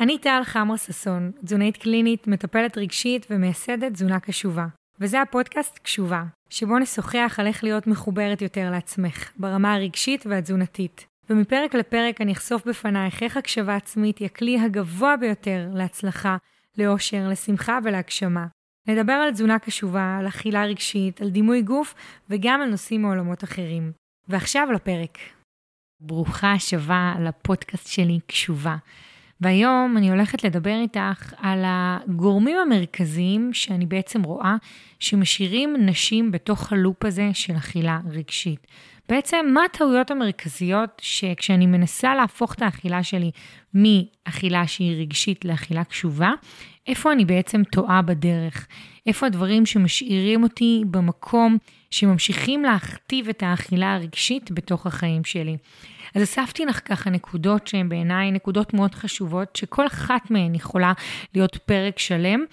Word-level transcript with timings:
אני 0.00 0.18
טל 0.18 0.40
חמרה 0.44 0.78
ששון, 0.78 1.30
תזונאית 1.44 1.76
קלינית, 1.76 2.26
מטפלת 2.26 2.78
רגשית 2.78 3.26
ומייסדת 3.30 3.92
תזונה 3.92 4.20
קשובה. 4.20 4.66
וזה 5.00 5.22
הפודקאסט 5.22 5.78
קשובה, 5.78 6.24
שבו 6.50 6.78
נשוחח 6.78 7.36
על 7.38 7.46
איך 7.46 7.64
להיות 7.64 7.86
מחוברת 7.86 8.42
יותר 8.42 8.70
לעצמך, 8.70 9.30
ברמה 9.36 9.74
הרגשית 9.74 10.26
והתזונתית. 10.26 11.06
ומפרק 11.30 11.74
לפרק 11.74 12.20
אני 12.20 12.32
אחשוף 12.32 12.66
בפנייך 12.66 13.22
איך 13.22 13.36
הקשבה 13.36 13.76
עצמית 13.76 14.18
היא 14.18 14.26
הכלי 14.26 14.60
הגבוה 14.60 15.16
ביותר 15.16 15.68
להצלחה, 15.74 16.36
לאושר, 16.78 17.28
לשמחה 17.28 17.78
ולהגשמה. 17.84 18.46
נדבר 18.88 19.12
על 19.12 19.32
תזונה 19.32 19.58
קשובה, 19.58 20.16
על 20.20 20.28
אכילה 20.28 20.64
רגשית, 20.64 21.20
על 21.20 21.30
דימוי 21.30 21.62
גוף 21.62 21.94
וגם 22.30 22.60
על 22.60 22.70
נושאים 22.70 23.02
מעולמות 23.02 23.44
אחרים. 23.44 23.92
ועכשיו 24.28 24.68
לפרק. 24.72 25.18
ברוכה 26.00 26.52
השבה 26.52 27.14
לפודקאסט 27.20 27.86
שלי 27.86 28.18
קשובה. 28.26 28.76
והיום 29.44 29.94
אני 29.96 30.10
הולכת 30.10 30.44
לדבר 30.44 30.80
איתך 30.82 31.34
על 31.38 31.62
הגורמים 31.66 32.56
המרכזיים 32.56 33.50
שאני 33.52 33.86
בעצם 33.86 34.22
רואה 34.22 34.56
שמשאירים 34.98 35.76
נשים 35.78 36.32
בתוך 36.32 36.72
הלופ 36.72 37.04
הזה 37.04 37.30
של 37.32 37.56
אכילה 37.56 38.00
רגשית. 38.10 38.66
בעצם, 39.08 39.46
מה 39.54 39.64
הטעויות 39.64 40.10
המרכזיות 40.10 40.90
שכשאני 41.02 41.66
מנסה 41.66 42.14
להפוך 42.14 42.54
את 42.54 42.62
האכילה 42.62 43.02
שלי 43.02 43.30
מאכילה 43.74 44.66
שהיא 44.66 45.00
רגשית 45.00 45.44
לאכילה 45.44 45.84
קשובה, 45.84 46.30
איפה 46.86 47.12
אני 47.12 47.24
בעצם 47.24 47.64
טועה 47.64 48.02
בדרך? 48.02 48.66
איפה 49.06 49.26
הדברים 49.26 49.66
שמשאירים 49.66 50.42
אותי 50.42 50.82
במקום 50.90 51.58
שממשיכים 51.90 52.62
להכתיב 52.62 53.28
את 53.28 53.42
האכילה 53.42 53.94
הרגשית 53.94 54.50
בתוך 54.50 54.86
החיים 54.86 55.24
שלי? 55.24 55.56
אז 56.14 56.22
אספתי 56.22 56.64
לך 56.64 56.80
ככה 56.84 57.10
נקודות 57.10 57.66
שהן 57.66 57.88
בעיניי 57.88 58.30
נקודות 58.30 58.74
מאוד 58.74 58.94
חשובות, 58.94 59.56
שכל 59.56 59.86
אחת 59.86 60.30
מהן 60.30 60.54
יכולה 60.54 60.92
להיות 61.34 61.56
פרק 61.56 61.98
שלם, 61.98 62.44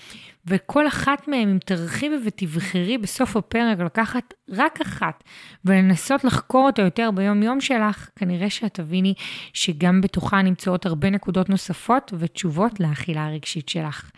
וכל 0.45 0.87
אחת 0.87 1.27
מהן, 1.27 1.49
אם 1.49 1.57
תרחיבי 1.65 2.15
ותבחרי 2.25 2.97
בסוף 2.97 3.37
הפרק 3.37 3.79
לקחת 3.79 4.33
רק 4.49 4.81
אחת 4.81 5.23
ולנסות 5.65 6.23
לחקור 6.23 6.65
אותה 6.65 6.81
יותר 6.81 7.09
ביום-יום 7.11 7.61
שלך, 7.61 8.09
כנראה 8.15 8.49
שאת 8.49 8.73
תביני 8.73 9.13
שגם 9.53 10.01
בתוכה 10.01 10.41
נמצאות 10.41 10.85
הרבה 10.85 11.09
נקודות 11.09 11.49
נוספות 11.49 12.13
ותשובות 12.19 12.79
לאכילה 12.79 13.25
הרגשית 13.25 13.69
שלך. 13.69 14.11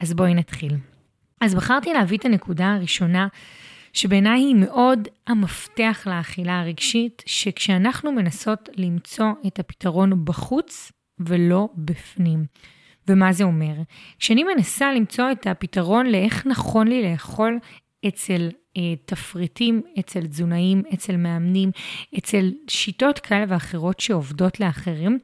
אז 0.00 0.14
בואי 0.14 0.34
נתחיל. 0.34 0.72
אז 1.40 1.54
בחרתי 1.54 1.92
להביא 1.92 2.18
את 2.18 2.24
הנקודה 2.24 2.74
הראשונה 2.74 3.28
שבעיניי 3.92 4.40
היא 4.40 4.54
מאוד 4.54 5.08
המפתח 5.26 6.06
לאכילה 6.06 6.60
הרגשית, 6.60 7.22
שכשאנחנו 7.26 8.12
מנסות 8.12 8.68
למצוא 8.76 9.26
את 9.46 9.58
הפתרון 9.58 10.24
בחוץ 10.24 10.92
ולא 11.20 11.68
בפנים. 11.76 12.44
ומה 13.08 13.32
זה 13.32 13.44
אומר? 13.44 13.74
כשאני 14.18 14.44
מנסה 14.44 14.92
למצוא 14.92 15.32
את 15.32 15.46
הפתרון 15.46 16.06
לאיך 16.06 16.46
נכון 16.46 16.88
לי 16.88 17.10
לאכול 17.12 17.58
אצל 18.08 18.48
אה, 18.76 18.82
תפריטים, 19.04 19.82
אצל 19.98 20.26
תזונאים, 20.26 20.82
אצל 20.94 21.16
מאמנים, 21.16 21.70
אצל 22.18 22.52
שיטות 22.68 23.18
כאלה 23.18 23.44
ואחרות 23.48 24.00
שעובדות 24.00 24.60
לאחרים, 24.60 25.18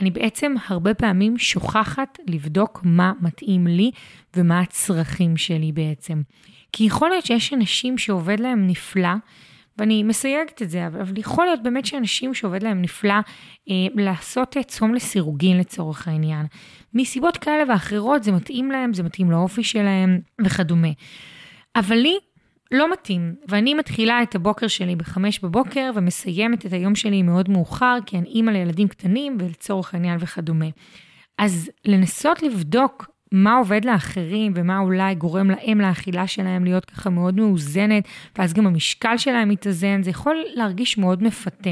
אני 0.00 0.10
בעצם 0.10 0.54
הרבה 0.66 0.94
פעמים 0.94 1.38
שוכחת 1.38 2.18
לבדוק 2.28 2.80
מה 2.84 3.12
מתאים 3.20 3.66
לי 3.66 3.90
ומה 4.36 4.60
הצרכים 4.60 5.36
שלי 5.36 5.72
בעצם. 5.72 6.22
כי 6.72 6.84
יכול 6.84 7.08
להיות 7.08 7.26
שיש 7.26 7.52
אנשים 7.52 7.98
שעובד 7.98 8.40
להם 8.40 8.66
נפלא, 8.66 9.14
ואני 9.78 10.02
מסייגת 10.02 10.62
את 10.62 10.70
זה, 10.70 10.86
אבל 10.86 11.18
יכול 11.18 11.44
להיות 11.44 11.62
באמת 11.62 11.86
שאנשים 11.86 12.34
שעובד 12.34 12.62
להם 12.62 12.82
נפלא 12.82 13.14
אה, 13.70 13.74
לעשות 13.94 14.56
צום 14.66 14.94
לסירוגין 14.94 15.58
לצורך 15.58 16.08
העניין. 16.08 16.46
מסיבות 16.94 17.36
כאלה 17.36 17.64
ואחרות 17.68 18.22
זה 18.24 18.32
מתאים 18.32 18.70
להם, 18.70 18.94
זה 18.94 19.02
מתאים 19.02 19.30
לאופי 19.30 19.64
שלהם 19.64 20.20
וכדומה. 20.44 20.88
אבל 21.76 21.96
לי 21.96 22.18
לא 22.72 22.92
מתאים, 22.92 23.34
ואני 23.48 23.74
מתחילה 23.74 24.22
את 24.22 24.34
הבוקר 24.34 24.68
שלי 24.68 24.96
בחמש 24.96 25.40
בבוקר 25.40 25.90
ומסיימת 25.94 26.66
את 26.66 26.72
היום 26.72 26.94
שלי 26.94 27.22
מאוד 27.22 27.50
מאוחר, 27.50 27.98
כי 28.06 28.18
אני 28.18 28.28
אימא 28.28 28.50
לילדים 28.50 28.88
קטנים 28.88 29.36
ולצורך 29.40 29.94
העניין 29.94 30.16
וכדומה. 30.20 30.66
אז 31.38 31.70
לנסות 31.84 32.42
לבדוק 32.42 33.11
מה 33.32 33.56
עובד 33.56 33.84
לאחרים 33.84 34.52
ומה 34.54 34.78
אולי 34.78 35.14
גורם 35.14 35.50
להם 35.50 35.80
לאכילה 35.80 36.26
שלהם 36.26 36.64
להיות 36.64 36.84
ככה 36.84 37.10
מאוד 37.10 37.34
מאוזנת, 37.36 38.08
ואז 38.38 38.52
גם 38.52 38.66
המשקל 38.66 39.16
שלהם 39.16 39.48
מתאזן, 39.48 40.02
זה 40.02 40.10
יכול 40.10 40.36
להרגיש 40.54 40.98
מאוד 40.98 41.22
מפתה. 41.22 41.70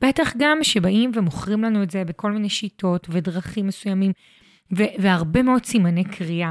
בטח 0.00 0.32
גם 0.38 0.58
שבאים 0.62 1.10
ומוכרים 1.14 1.62
לנו 1.62 1.82
את 1.82 1.90
זה 1.90 2.04
בכל 2.04 2.32
מיני 2.32 2.48
שיטות 2.48 3.06
ודרכים 3.10 3.66
מסוימים, 3.66 4.12
ו- 4.76 4.92
והרבה 4.98 5.42
מאוד 5.42 5.64
סימני 5.64 6.04
קריאה. 6.04 6.50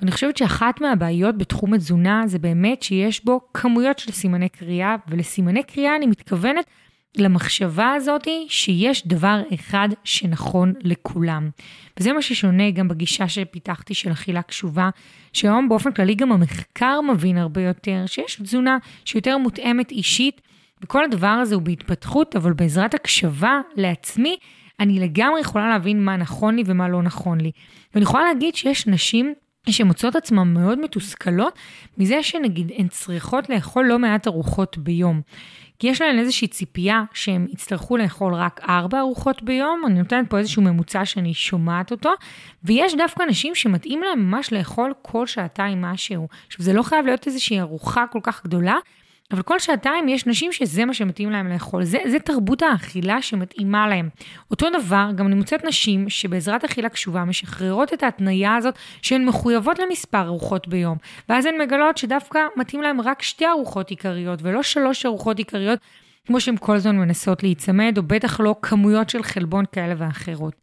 ואני 0.00 0.10
חושבת 0.10 0.36
שאחת 0.36 0.80
מהבעיות 0.80 1.38
בתחום 1.38 1.74
התזונה 1.74 2.22
זה 2.26 2.38
באמת 2.38 2.82
שיש 2.82 3.24
בו 3.24 3.40
כמויות 3.54 3.98
של 3.98 4.12
סימני 4.12 4.48
קריאה, 4.48 4.96
ולסימני 5.08 5.62
קריאה 5.62 5.96
אני 5.96 6.06
מתכוונת 6.06 6.64
למחשבה 7.16 7.92
הזאת 7.92 8.28
שיש 8.48 9.06
דבר 9.06 9.42
אחד 9.54 9.88
שנכון 10.04 10.72
לכולם. 10.82 11.50
וזה 12.00 12.12
מה 12.12 12.22
ששונה 12.22 12.70
גם 12.70 12.88
בגישה 12.88 13.28
שפיתחתי 13.28 13.94
של 13.94 14.12
אכילה 14.12 14.42
קשובה, 14.42 14.90
שהיום 15.32 15.68
באופן 15.68 15.92
כללי 15.92 16.14
גם 16.14 16.32
המחקר 16.32 17.00
מבין 17.00 17.38
הרבה 17.38 17.60
יותר, 17.60 18.02
שיש 18.06 18.40
תזונה 18.42 18.78
שיותר 19.04 19.38
מותאמת 19.38 19.90
אישית, 19.90 20.40
וכל 20.82 21.04
הדבר 21.04 21.26
הזה 21.26 21.54
הוא 21.54 21.62
בהתפתחות, 21.62 22.36
אבל 22.36 22.52
בעזרת 22.52 22.94
הקשבה 22.94 23.60
לעצמי, 23.76 24.36
אני 24.80 25.00
לגמרי 25.00 25.40
יכולה 25.40 25.68
להבין 25.68 26.04
מה 26.04 26.16
נכון 26.16 26.56
לי 26.56 26.62
ומה 26.66 26.88
לא 26.88 27.02
נכון 27.02 27.40
לי. 27.40 27.50
ואני 27.94 28.02
יכולה 28.02 28.24
להגיד 28.24 28.54
שיש 28.54 28.86
נשים 28.86 29.34
שמוצאות 29.70 30.16
עצמן 30.16 30.54
מאוד 30.54 30.78
מתוסכלות 30.78 31.58
מזה 31.98 32.22
שנגיד 32.22 32.72
הן 32.76 32.88
צריכות 32.88 33.50
לאכול 33.50 33.86
לא 33.86 33.98
מעט 33.98 34.26
ארוחות 34.26 34.78
ביום. 34.78 35.20
כי 35.82 35.88
יש 35.88 36.00
להן 36.00 36.18
איזושהי 36.18 36.48
ציפייה 36.48 37.04
שהם 37.14 37.46
יצטרכו 37.52 37.96
לאכול 37.96 38.34
רק 38.34 38.60
ארבע 38.68 39.00
ארוחות 39.00 39.42
ביום, 39.42 39.82
אני 39.86 39.98
נותנת 39.98 40.30
פה 40.30 40.38
איזשהו 40.38 40.62
ממוצע 40.62 41.04
שאני 41.04 41.34
שומעת 41.34 41.90
אותו, 41.90 42.10
ויש 42.64 42.94
דווקא 42.94 43.22
נשים 43.22 43.54
שמתאים 43.54 44.02
להם 44.02 44.30
ממש 44.30 44.52
לאכול 44.52 44.92
כל 45.02 45.26
שעתיים 45.26 45.82
משהו. 45.82 46.28
עכשיו, 46.46 46.64
זה 46.64 46.72
לא 46.72 46.82
חייב 46.82 47.06
להיות 47.06 47.26
איזושהי 47.26 47.60
ארוחה 47.60 48.04
כל 48.12 48.18
כך 48.22 48.44
גדולה, 48.44 48.76
אבל 49.32 49.42
כל 49.42 49.58
שעתיים 49.58 50.08
יש 50.08 50.26
נשים 50.26 50.52
שזה 50.52 50.84
מה 50.84 50.94
שמתאים 50.94 51.30
להם 51.30 51.48
לאכול. 51.48 51.84
זה, 51.84 51.98
זה 52.10 52.18
תרבות 52.18 52.62
האכילה 52.62 53.22
שמתאימה 53.22 53.88
להם. 53.88 54.08
אותו 54.50 54.66
דבר, 54.70 55.10
גם 55.14 55.26
אני 55.26 55.34
מוצאת 55.34 55.64
נשים 55.64 56.08
שבעזרת 56.08 56.64
אכילה 56.64 56.88
קשובה 56.88 57.24
משחררות 57.24 57.92
את 57.92 58.02
ההתניה 58.02 58.56
הזאת 58.56 58.74
שהן 59.02 59.24
מחויבות 59.24 59.78
למספר 59.78 60.26
ארוחות 60.26 60.68
ביום. 60.68 60.98
ואז 61.28 61.46
הן 61.46 61.58
מגלות 61.58 61.98
שדווקא 61.98 62.40
מתאים 62.56 62.82
להם 62.82 63.00
רק 63.00 63.22
שתי 63.22 63.46
ארוחות 63.46 63.90
עיקריות 63.90 64.38
ולא 64.42 64.62
שלוש 64.62 65.06
ארוחות 65.06 65.38
עיקריות, 65.38 65.78
כמו 66.26 66.40
שהן 66.40 66.56
כל 66.60 66.76
הזמן 66.76 66.96
מנסות 66.96 67.42
להיצמד, 67.42 67.94
או 67.98 68.02
בטח 68.02 68.40
לא 68.40 68.54
כמויות 68.62 69.10
של 69.10 69.22
חלבון 69.22 69.64
כאלה 69.72 69.94
ואחרות. 69.98 70.54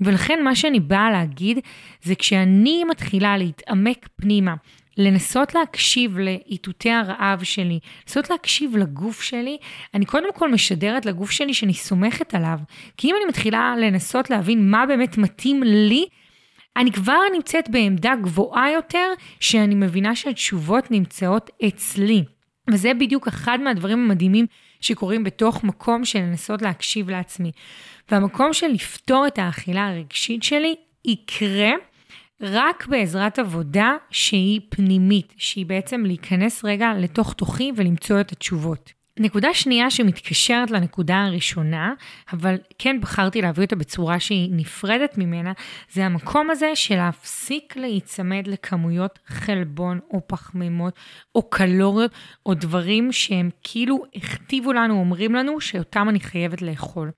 ולכן 0.00 0.44
מה 0.44 0.54
שאני 0.54 0.80
באה 0.80 1.10
להגיד 1.10 1.58
זה 2.02 2.14
כשאני 2.14 2.84
מתחילה 2.84 3.36
להתעמק 3.36 4.08
פנימה 4.16 4.54
לנסות 4.98 5.54
להקשיב 5.54 6.18
לאיתותי 6.18 6.90
הרעב 6.90 7.42
שלי, 7.42 7.78
לנסות 8.06 8.30
להקשיב 8.30 8.76
לגוף 8.76 9.22
שלי, 9.22 9.58
אני 9.94 10.04
קודם 10.04 10.32
כל 10.34 10.52
משדרת 10.52 11.06
לגוף 11.06 11.30
שלי 11.30 11.54
שאני 11.54 11.74
סומכת 11.74 12.34
עליו. 12.34 12.58
כי 12.96 13.10
אם 13.10 13.14
אני 13.16 13.24
מתחילה 13.28 13.74
לנסות 13.78 14.30
להבין 14.30 14.70
מה 14.70 14.86
באמת 14.86 15.18
מתאים 15.18 15.62
לי, 15.62 16.06
אני 16.76 16.92
כבר 16.92 17.20
נמצאת 17.34 17.68
בעמדה 17.70 18.12
גבוהה 18.22 18.70
יותר, 18.72 19.12
שאני 19.40 19.74
מבינה 19.74 20.16
שהתשובות 20.16 20.90
נמצאות 20.90 21.50
אצלי. 21.68 22.24
וזה 22.70 22.94
בדיוק 22.94 23.28
אחד 23.28 23.58
מהדברים 23.60 23.98
המדהימים 23.98 24.46
שקורים 24.80 25.24
בתוך 25.24 25.64
מקום 25.64 26.04
של 26.04 26.18
לנסות 26.18 26.62
להקשיב 26.62 27.10
לעצמי. 27.10 27.52
והמקום 28.10 28.52
של 28.52 28.66
לפתור 28.66 29.26
את 29.26 29.38
האכילה 29.38 29.88
הרגשית 29.88 30.42
שלי 30.42 30.74
יקרה 31.04 31.70
רק 32.40 32.86
בעזרת 32.86 33.38
עבודה 33.38 33.96
שהיא 34.10 34.60
פנימית, 34.68 35.34
שהיא 35.36 35.66
בעצם 35.66 36.04
להיכנס 36.06 36.64
רגע 36.64 36.92
לתוך 36.98 37.32
תוכי 37.32 37.72
ולמצוא 37.76 38.20
את 38.20 38.32
התשובות. 38.32 38.92
נקודה 39.18 39.54
שנייה 39.54 39.90
שמתקשרת 39.90 40.70
לנקודה 40.70 41.24
הראשונה, 41.24 41.94
אבל 42.32 42.56
כן 42.78 43.00
בחרתי 43.00 43.42
להביא 43.42 43.64
אותה 43.64 43.76
בצורה 43.76 44.20
שהיא 44.20 44.50
נפרדת 44.52 45.18
ממנה, 45.18 45.52
זה 45.92 46.06
המקום 46.06 46.50
הזה 46.50 46.70
של 46.74 46.96
להפסיק 46.96 47.76
להיצמד 47.76 48.46
לכמויות 48.46 49.18
חלבון 49.26 49.98
או 50.10 50.20
פחמימות 50.26 50.94
או 51.34 51.50
קלוריות 51.50 52.10
או 52.46 52.54
דברים 52.54 53.12
שהם 53.12 53.50
כאילו 53.62 54.02
הכתיבו 54.14 54.72
לנו, 54.72 54.94
אומרים 55.00 55.34
לנו 55.34 55.60
שאותם 55.60 56.08
אני 56.08 56.20
חייבת 56.20 56.62
לאכול. 56.62 57.10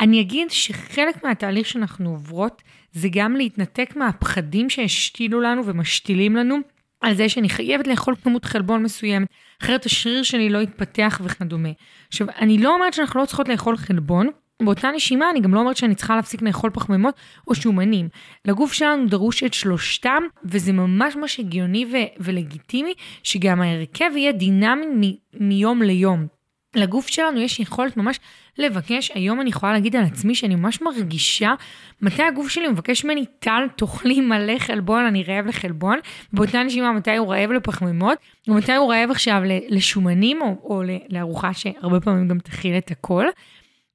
אני 0.00 0.20
אגיד 0.20 0.50
שחלק 0.50 1.24
מהתהליך 1.24 1.66
שאנחנו 1.66 2.10
עוברות 2.10 2.62
זה 2.92 3.08
גם 3.12 3.36
להתנתק 3.36 3.96
מהפחדים 3.96 4.70
שהשתילו 4.70 5.40
לנו 5.40 5.66
ומשתילים 5.66 6.36
לנו 6.36 6.58
על 7.00 7.14
זה 7.14 7.28
שאני 7.28 7.48
חייבת 7.48 7.86
לאכול 7.86 8.14
כמות 8.24 8.44
חלבון 8.44 8.82
מסוימת, 8.82 9.28
אחרת 9.62 9.86
השריר 9.86 10.22
שלי 10.22 10.48
לא 10.50 10.58
יתפתח 10.58 11.20
וכדומה. 11.24 11.68
עכשיו, 12.08 12.26
אני 12.38 12.58
לא 12.58 12.74
אומרת 12.74 12.94
שאנחנו 12.94 13.20
לא 13.20 13.26
צריכות 13.26 13.48
לאכול 13.48 13.76
חלבון, 13.76 14.28
באותה 14.62 14.90
נשימה, 14.90 15.30
אני 15.30 15.40
גם 15.40 15.54
לא 15.54 15.60
אומרת 15.60 15.76
שאני 15.76 15.94
צריכה 15.94 16.16
להפסיק 16.16 16.42
לאכול 16.42 16.70
פחמימות 16.70 17.14
או 17.48 17.54
שומנים. 17.54 18.08
לגוף 18.44 18.72
שלנו 18.72 19.06
דרוש 19.06 19.42
את 19.42 19.54
שלושתם, 19.54 20.22
וזה 20.44 20.72
ממש 20.72 21.16
ממש 21.16 21.40
הגיוני 21.40 21.84
ו- 21.84 22.22
ולגיטימי, 22.24 22.94
שגם 23.22 23.62
ההרכב 23.62 24.10
יהיה 24.16 24.32
דינמי 24.32 24.86
מ- 24.86 25.48
מיום 25.48 25.82
ליום. 25.82 26.39
לגוף 26.74 27.06
שלנו 27.06 27.40
יש 27.40 27.60
יכולת 27.60 27.96
ממש 27.96 28.20
לבקש, 28.58 29.10
היום 29.14 29.40
אני 29.40 29.50
יכולה 29.50 29.72
להגיד 29.72 29.96
על 29.96 30.04
עצמי 30.04 30.34
שאני 30.34 30.54
ממש 30.54 30.82
מרגישה 30.82 31.54
מתי 32.02 32.22
הגוף 32.22 32.48
שלי 32.48 32.68
מבקש 32.68 33.04
ממני, 33.04 33.24
טל, 33.38 33.66
תאכלי 33.76 34.20
מלא 34.20 34.58
חלבון, 34.58 35.04
אני 35.04 35.22
רעב 35.22 35.46
לחלבון, 35.46 35.98
באותה 36.32 36.62
נשימה 36.62 36.92
מתי 36.92 37.16
הוא 37.16 37.32
רעב 37.32 37.52
לפחמימות, 37.52 38.18
ומתי 38.48 38.74
הוא 38.74 38.92
רעב 38.92 39.10
עכשיו 39.10 39.42
לשומנים, 39.68 40.42
או, 40.42 40.56
או 40.62 40.82
לארוחה 41.08 41.54
שהרבה 41.54 42.00
פעמים 42.00 42.28
גם 42.28 42.38
תכיל 42.38 42.78
את 42.78 42.90
הכל. 42.90 43.24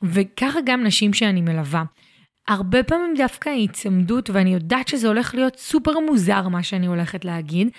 וככה 0.04 0.60
גם 0.66 0.84
נשים 0.84 1.14
שאני 1.14 1.42
מלווה. 1.42 1.84
הרבה 2.48 2.84
פעמים 2.84 3.14
דווקא 3.18 3.50
ההיצמדות, 3.50 4.30
ואני 4.30 4.54
יודעת 4.54 4.88
שזה 4.88 5.08
הולך 5.08 5.36
להיות 5.36 5.56
סופר 5.60 6.00
מוזר 6.00 6.48
מה 6.48 6.64
שאני 6.64 6.86
הולכת 6.86 7.26
להגיד, 7.26 7.70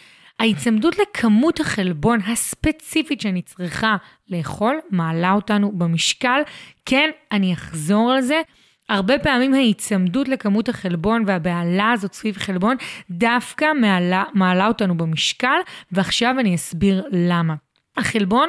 ההיצמדות 0.40 0.94
לכמות 0.98 1.60
החלבון 1.60 2.18
הספציפית 2.26 3.20
שאני 3.20 3.42
צריכה 3.42 3.96
לאכול 4.30 4.80
מעלה 4.90 5.32
אותנו 5.32 5.72
במשקל. 5.72 6.40
כן, 6.86 7.10
אני 7.32 7.52
אחזור 7.52 8.12
על 8.12 8.20
זה. 8.20 8.40
הרבה 8.88 9.18
פעמים 9.18 9.54
ההיצמדות 9.54 10.28
לכמות 10.28 10.68
החלבון 10.68 11.24
והבהלה 11.26 11.92
הזאת 11.92 12.14
סביב 12.14 12.36
חלבון 12.36 12.76
דווקא 13.10 13.66
מעלה, 13.80 14.24
מעלה 14.34 14.66
אותנו 14.66 14.96
במשקל, 14.96 15.58
ועכשיו 15.92 16.34
אני 16.40 16.54
אסביר 16.54 17.04
למה. 17.12 17.54
החלבון 17.96 18.48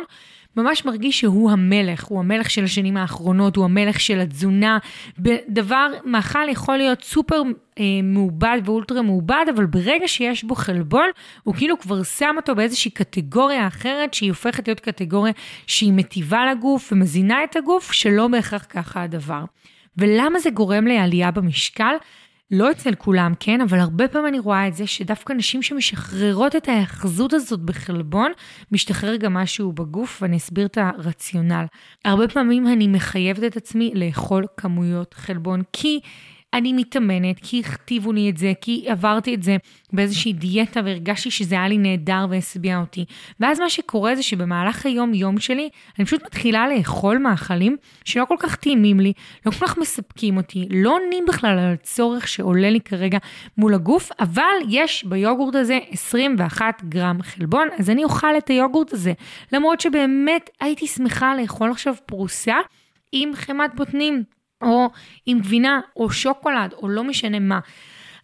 ממש 0.58 0.86
מרגיש 0.86 1.20
שהוא 1.20 1.52
המלך, 1.52 2.06
הוא 2.06 2.20
המלך 2.20 2.50
של 2.50 2.64
השנים 2.64 2.98
האחרונות, 2.98 3.56
הוא 3.56 3.66
המלך 3.66 4.00
של 4.00 4.20
התזונה. 4.20 4.78
דבר, 5.50 5.88
מאכל 6.06 6.50
יכול 6.50 6.78
להיות 6.78 7.04
סופר 7.04 7.42
אה, 7.80 7.84
מעובד 8.04 8.58
ואולטרה 8.66 9.02
מעובד, 9.02 9.46
אבל 9.56 9.66
ברגע 9.66 10.08
שיש 10.08 10.44
בו 10.44 10.56
חלבון, 10.56 11.10
הוא 11.44 11.56
כאילו 11.56 11.80
כבר 11.80 12.04
שם 12.04 12.34
אותו 12.38 12.56
באיזושהי 12.56 12.92
קטגוריה 12.92 13.68
אחרת, 13.68 14.14
שהיא 14.14 14.30
הופכת 14.30 14.68
להיות 14.68 14.80
קטגוריה 14.80 15.34
שהיא 15.68 15.94
מטיבה 15.94 16.52
לגוף 16.52 16.94
ומזינה 16.94 17.44
את 17.44 17.56
הגוף, 17.56 17.92
שלא 17.92 18.28
בהכרח 18.28 18.66
ככה 18.70 19.04
הדבר. 19.04 19.44
ולמה 19.98 20.40
זה 20.40 20.50
גורם 20.50 20.88
לעלייה 20.88 21.32
במשקל? 21.32 21.96
לא 22.52 22.72
אצל 22.72 22.96
כולם, 22.96 23.34
כן, 23.40 23.62
אבל 23.62 23.80
הרבה 23.80 24.08
פעמים 24.08 24.28
אני 24.28 24.40
רואה 24.40 24.68
את 24.68 24.74
זה 24.74 24.88
שדווקא 24.88 25.34
נשים 25.34 25.62
שמשחררות 25.64 26.56
את 26.56 26.70
ההאחזות 26.70 27.34
הזאת 27.34 27.60
בחלבון, 27.60 28.32
משתחרר 28.72 29.16
גם 29.16 29.34
משהו 29.34 29.72
בגוף, 29.72 30.22
ואני 30.22 30.38
אסביר 30.38 30.66
את 30.66 30.78
הרציונל. 30.78 31.66
הרבה 32.06 32.28
פעמים 32.28 32.68
אני 32.68 32.88
מחייבת 32.88 33.44
את 33.44 33.58
עצמי 33.58 33.92
לאכול 33.96 34.46
כמויות 34.58 35.14
חלבון, 35.14 35.62
כי 35.74 36.00
אני 36.54 36.74
מתאמנת, 36.74 37.40
כי 37.42 37.60
הכתיבו 37.60 38.14
לי 38.14 38.30
את 38.30 38.38
זה, 38.38 38.54
כי 38.62 38.86
עברתי 38.88 39.36
את 39.36 39.44
זה 39.44 39.58
באיזושהי 39.94 40.34
דיאטה 40.34 40.80
והרגשתי 40.86 41.32
שזה 41.32 41.56
היה 41.56 41.68
לי 41.68 41.78
נהדר 41.78 42.26
והשביע 42.30 42.80
אותי. 42.80 43.06
ואז 43.40 43.60
מה 43.60 43.70
שקורה 43.70 44.16
זה 44.16 44.24
שבמהלך 44.24 44.86
היום-יום 44.86 45.40
שלי, 45.40 45.70
אני 46.00 46.06
פשוט 46.06 46.24
מתחילה 46.26 46.68
לאכול 46.68 47.18
מאכלים 47.18 47.78
שלא 48.06 48.26
כל 48.26 48.36
כך 48.40 48.56
טעימים 48.56 49.00
לי, 49.00 49.14
לא 49.46 49.52
כל 49.52 49.68
כך 49.68 49.78
מספקים 49.78 50.38
אותי, 50.38 50.68
לא 50.70 50.96
עונים 50.96 51.26
בכלל 51.28 51.60
על 51.60 51.74
הצורך 51.74 52.28
שעולה 52.28 52.70
לי 52.70 52.82
כרגע 52.82 53.18
מול 53.58 53.74
הגוף, 53.74 54.10
אבל 54.20 54.56
יש 54.70 55.04
ביוגורט 55.04 55.56
הזה 55.56 55.80
21 55.92 56.84
גרם 56.90 57.22
חלבון, 57.22 57.68
אז 57.80 57.90
אני 57.90 58.04
אוכל 58.04 58.38
את 58.38 58.48
היוגורט 58.48 58.94
הזה. 58.94 59.14
למרות 59.54 59.82
שבאמת 59.82 60.50
הייתי 60.62 60.88
שמחה 60.88 61.36
לאכול 61.36 61.72
עכשיו 61.72 61.96
פרוסה 62.06 62.56
עם 63.12 63.32
חמת 63.36 63.76
בוטנים. 63.76 64.37
או 64.62 64.90
עם 65.26 65.40
גבינה, 65.40 65.80
או 65.96 66.10
שוקולד, 66.10 66.74
או 66.74 66.90
לא 66.90 67.04
משנה 67.04 67.40
מה. 67.40 67.60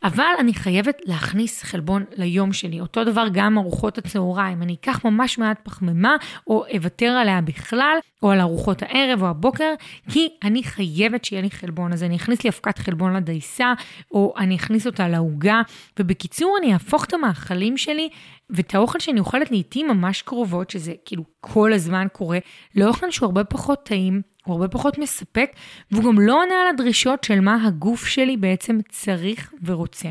אבל 0.03 0.33
אני 0.39 0.53
חייבת 0.53 1.01
להכניס 1.06 1.63
חלבון 1.63 2.03
ליום 2.15 2.53
שלי. 2.53 2.80
אותו 2.80 3.03
דבר 3.03 3.25
גם 3.31 3.57
ארוחות 3.57 3.97
הצהריים. 3.97 4.62
אני 4.62 4.74
אקח 4.74 5.06
ממש 5.06 5.38
מעט 5.38 5.59
פחמימה, 5.63 6.15
או 6.47 6.65
אוותר 6.75 7.06
עליה 7.06 7.41
בכלל, 7.41 7.97
או 8.24 8.31
על 8.31 8.39
ארוחות 8.39 8.81
הערב 8.81 9.21
או 9.21 9.27
הבוקר, 9.27 9.74
כי 10.09 10.30
אני 10.44 10.63
חייבת 10.63 11.25
שיהיה 11.25 11.41
לי 11.41 11.51
חלבון. 11.51 11.94
אז 11.94 12.03
אני 12.03 12.15
אכניס 12.15 12.44
לי 12.44 12.50
אבקת 12.50 12.77
חלבון 12.77 13.13
לדייסה, 13.13 13.74
או 14.12 14.33
אני 14.38 14.56
אכניס 14.56 14.88
אותה 14.88 15.07
לעוגה, 15.07 15.62
ובקיצור, 16.00 16.57
אני 16.59 16.74
אהפוך 16.74 17.06
את 17.06 17.13
המאכלים 17.13 17.77
שלי 17.77 18.09
ואת 18.50 18.75
האוכל 18.75 19.00
שאני 19.00 19.19
אוכלת 19.19 19.51
לעיתים 19.51 19.88
ממש 19.88 20.21
קרובות, 20.21 20.69
שזה 20.69 20.94
כאילו 21.06 21.24
כל 21.39 21.74
הזמן 21.74 22.07
קורה, 22.13 22.39
לאוכל 22.75 23.12
שהוא 23.12 23.27
הרבה 23.27 23.44
פחות 23.44 23.85
טעים, 23.85 24.32
הוא 24.45 24.54
הרבה 24.54 24.68
פחות 24.68 24.98
מספק, 24.98 25.51
והוא 25.92 26.04
גם 26.04 26.19
לא 26.19 26.42
עונה 26.42 26.56
על 26.62 26.68
הדרישות 26.74 27.24
של 27.24 27.40
מה 27.40 27.68
הגוף 27.68 28.06
שלי 28.06 28.38
בעצם 28.38 28.80
צריך 28.90 29.54
ורוצה. 29.63 30.10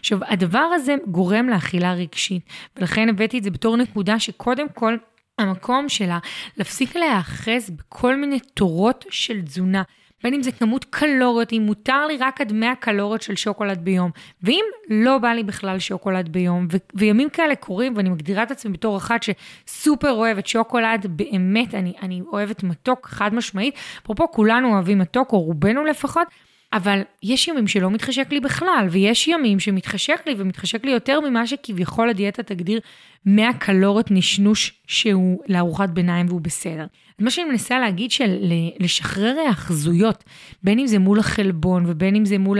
עכשיו, 0.00 0.18
הדבר 0.28 0.58
הזה 0.74 0.94
גורם 1.06 1.48
לאכילה 1.48 1.92
רגשית, 1.94 2.42
ולכן 2.76 3.08
הבאתי 3.08 3.38
את 3.38 3.44
זה 3.44 3.50
בתור 3.50 3.76
נקודה 3.76 4.18
שקודם 4.18 4.66
כל, 4.74 4.96
המקום 5.38 5.88
שלה 5.88 6.18
להפסיק 6.56 6.96
להיאחז 6.96 7.70
בכל 7.70 8.16
מיני 8.16 8.38
תורות 8.40 9.04
של 9.10 9.42
תזונה. 9.42 9.82
בין 10.24 10.34
אם 10.34 10.42
זה 10.42 10.52
כמות 10.52 10.84
קלוריות, 10.84 11.52
אם 11.52 11.62
מותר 11.66 12.06
לי 12.06 12.16
רק 12.16 12.40
עד 12.40 12.52
100 12.52 12.74
קלוריות 12.74 13.22
של 13.22 13.36
שוקולד 13.36 13.84
ביום, 13.84 14.10
ואם 14.42 14.64
לא 14.90 15.18
בא 15.18 15.28
לי 15.28 15.42
בכלל 15.42 15.78
שוקולד 15.78 16.28
ביום, 16.28 16.66
ו- 16.72 16.76
וימים 16.94 17.30
כאלה 17.30 17.54
קורים, 17.54 17.96
ואני 17.96 18.08
מגדירה 18.08 18.42
את 18.42 18.50
עצמי 18.50 18.72
בתור 18.72 18.96
אחת 18.96 19.20
שסופר 19.22 20.12
אוהבת 20.12 20.46
שוקולד, 20.46 21.06
באמת, 21.06 21.74
אני, 21.74 21.92
אני 22.02 22.22
אוהבת 22.32 22.62
מתוק 22.62 23.06
חד 23.06 23.34
משמעית, 23.34 23.74
אפרופו 24.02 24.30
כולנו 24.30 24.72
אוהבים 24.72 24.98
מתוק, 24.98 25.32
או 25.32 25.40
רובנו 25.40 25.84
לפחות, 25.84 26.28
אבל 26.74 27.02
יש 27.22 27.48
ימים 27.48 27.68
שלא 27.68 27.90
מתחשק 27.90 28.32
לי 28.32 28.40
בכלל, 28.40 28.86
ויש 28.90 29.28
ימים 29.28 29.60
שמתחשק 29.60 30.20
לי, 30.26 30.34
ומתחשק 30.38 30.84
לי 30.84 30.90
יותר 30.90 31.20
ממה 31.20 31.46
שכביכול 31.46 32.10
הדיאטה 32.10 32.42
תגדיר 32.42 32.80
100 33.26 33.52
קלוריות 33.52 34.10
נשנוש 34.10 34.72
שהוא 34.86 35.42
לארוחת 35.48 35.88
ביניים 35.88 36.26
והוא 36.28 36.40
בסדר. 36.40 36.86
מה 37.18 37.30
שאני 37.30 37.50
מנסה 37.50 37.78
להגיד 37.78 38.10
שלשחרר 38.10 39.36
היאחזויות, 39.44 40.24
בין 40.62 40.78
אם 40.78 40.86
זה 40.86 40.98
מול 40.98 41.18
החלבון 41.18 41.84
ובין 41.86 42.16
אם 42.16 42.24
זה 42.24 42.38
מול 42.38 42.58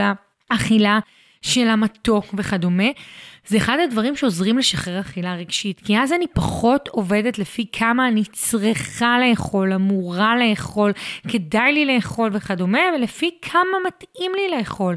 האכילה 0.51 0.99
של 1.41 1.67
המתוק 1.67 2.33
וכדומה, 2.37 2.87
זה 3.47 3.57
אחד 3.57 3.77
הדברים 3.83 4.15
שעוזרים 4.15 4.57
לשחרר 4.57 4.99
אכילה 4.99 5.35
רגשית, 5.35 5.81
כי 5.85 5.97
אז 5.97 6.13
אני 6.13 6.27
פחות 6.33 6.87
עובדת 6.87 7.39
לפי 7.39 7.65
כמה 7.71 8.07
אני 8.07 8.23
צריכה 8.31 9.17
לאכול, 9.19 9.73
אמורה 9.73 10.35
לאכול, 10.37 10.91
כדאי 11.27 11.73
לי 11.73 11.85
לאכול 11.85 12.29
וכדומה, 12.33 12.79
ולפי 12.95 13.31
כמה 13.41 13.77
מתאים 13.87 14.31
לי 14.35 14.57
לאכול. 14.57 14.95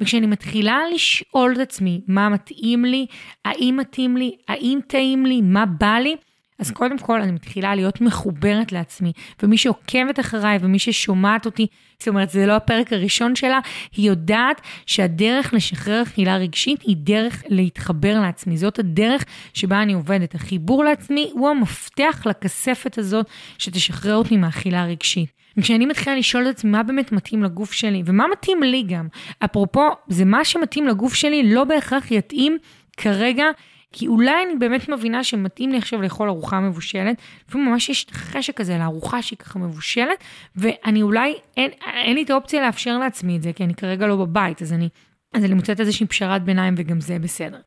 וכשאני 0.00 0.26
מתחילה 0.26 0.78
לשאול 0.94 1.52
את 1.52 1.58
עצמי 1.58 2.00
מה 2.08 2.28
מתאים 2.28 2.84
לי, 2.84 3.06
האם 3.44 3.76
מתאים 3.80 4.16
לי, 4.16 4.36
האם 4.48 4.78
טעים 4.86 5.26
לי, 5.26 5.40
מה 5.40 5.66
בא 5.66 5.96
לי, 5.98 6.16
אז 6.60 6.70
קודם 6.70 6.98
כל 6.98 7.20
אני 7.20 7.32
מתחילה 7.32 7.74
להיות 7.74 8.00
מחוברת 8.00 8.72
לעצמי, 8.72 9.12
ומי 9.42 9.56
שעוקבת 9.56 10.20
אחריי 10.20 10.58
ומי 10.60 10.78
ששומעת 10.78 11.46
אותי, 11.46 11.66
זאת 11.98 12.08
אומרת, 12.08 12.30
זה 12.30 12.46
לא 12.46 12.56
הפרק 12.56 12.92
הראשון 12.92 13.36
שלה, 13.36 13.58
היא 13.96 14.08
יודעת 14.08 14.60
שהדרך 14.86 15.54
לשחרר 15.54 16.02
אכילה 16.02 16.36
רגשית 16.36 16.82
היא 16.82 16.96
דרך 16.98 17.42
להתחבר 17.48 18.20
לעצמי. 18.20 18.56
זאת 18.56 18.78
הדרך 18.78 19.24
שבה 19.54 19.82
אני 19.82 19.92
עובדת. 19.92 20.34
החיבור 20.34 20.84
לעצמי 20.84 21.30
הוא 21.32 21.48
המפתח 21.48 22.22
לכספת 22.26 22.98
הזאת 22.98 23.26
שתשחרר 23.58 24.14
אותי 24.14 24.36
מאכילה 24.36 24.84
רגשית. 24.84 25.32
וכשאני 25.56 25.86
מתחילה 25.86 26.16
לשאול 26.16 26.48
את 26.48 26.54
עצמי 26.54 26.70
מה 26.70 26.82
באמת 26.82 27.12
מתאים 27.12 27.42
לגוף 27.42 27.72
שלי, 27.72 28.02
ומה 28.06 28.24
מתאים 28.32 28.62
לי 28.62 28.82
גם, 28.82 29.08
אפרופו, 29.44 29.88
זה 30.08 30.24
מה 30.24 30.44
שמתאים 30.44 30.86
לגוף 30.86 31.14
שלי 31.14 31.54
לא 31.54 31.64
בהכרח 31.64 32.10
יתאים 32.10 32.58
כרגע 32.96 33.44
כי 33.92 34.06
אולי 34.06 34.44
אני 34.46 34.56
באמת 34.58 34.88
מבינה 34.88 35.24
שמתאים 35.24 35.70
לי 35.70 35.78
עכשיו 35.78 36.02
לאכול 36.02 36.28
ארוחה 36.28 36.60
מבושלת, 36.60 37.16
לפעמים 37.48 37.70
ממש 37.70 37.88
יש 37.88 38.04
את 38.04 38.10
החשק 38.10 38.60
הזה 38.60 38.78
לארוחה 38.78 39.22
שהיא 39.22 39.38
ככה 39.38 39.58
מבושלת, 39.58 40.24
ואני 40.56 41.02
אולי, 41.02 41.34
אין, 41.56 41.70
אין 42.04 42.14
לי 42.14 42.22
את 42.22 42.30
האופציה 42.30 42.62
לאפשר 42.62 42.98
לעצמי 42.98 43.36
את 43.36 43.42
זה, 43.42 43.52
כי 43.52 43.64
אני 43.64 43.74
כרגע 43.74 44.06
לא 44.06 44.16
בבית, 44.16 44.62
אז 44.62 44.72
אני, 44.72 44.88
אז 45.34 45.44
אני 45.44 45.54
מוצאת 45.54 45.80
איזושהי 45.80 46.06
פשרת 46.06 46.44
ביניים 46.44 46.74
וגם 46.76 47.00
זה 47.00 47.18
בסדר. 47.18 47.60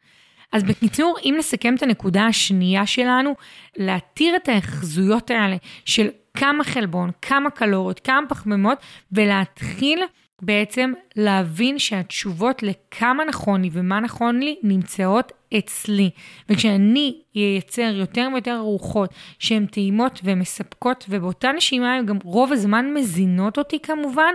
אז 0.51 0.63
בקיצור, 0.63 1.17
אם 1.23 1.35
נסכם 1.37 1.75
את 1.75 1.83
הנקודה 1.83 2.25
השנייה 2.25 2.85
שלנו, 2.85 3.35
להתיר 3.77 4.35
את 4.35 4.49
ההאחזויות 4.49 5.31
האלה 5.31 5.55
של 5.85 6.09
כמה 6.33 6.63
חלבון, 6.63 7.09
כמה 7.21 7.49
קלוריות, 7.49 7.99
כמה 7.99 8.27
פחמימות, 8.29 8.77
ולהתחיל 9.11 9.99
בעצם 10.41 10.93
להבין 11.15 11.79
שהתשובות 11.79 12.63
לכמה 12.63 13.25
נכון 13.25 13.61
לי 13.61 13.69
ומה 13.73 13.99
נכון 13.99 14.39
לי 14.39 14.55
נמצאות 14.63 15.31
אצלי. 15.57 16.09
וכשאני 16.49 17.21
אייצר 17.35 17.91
יותר 17.95 18.27
ויותר 18.33 18.55
ארוחות 18.55 19.13
שהן 19.39 19.65
טעימות 19.65 20.19
ומספקות, 20.23 21.05
ובאותה 21.09 21.51
נשימה 21.51 21.95
הן 21.95 22.05
גם 22.05 22.17
רוב 22.23 22.51
הזמן 22.51 22.93
מזינות 22.93 23.57
אותי 23.57 23.79
כמובן, 23.79 24.33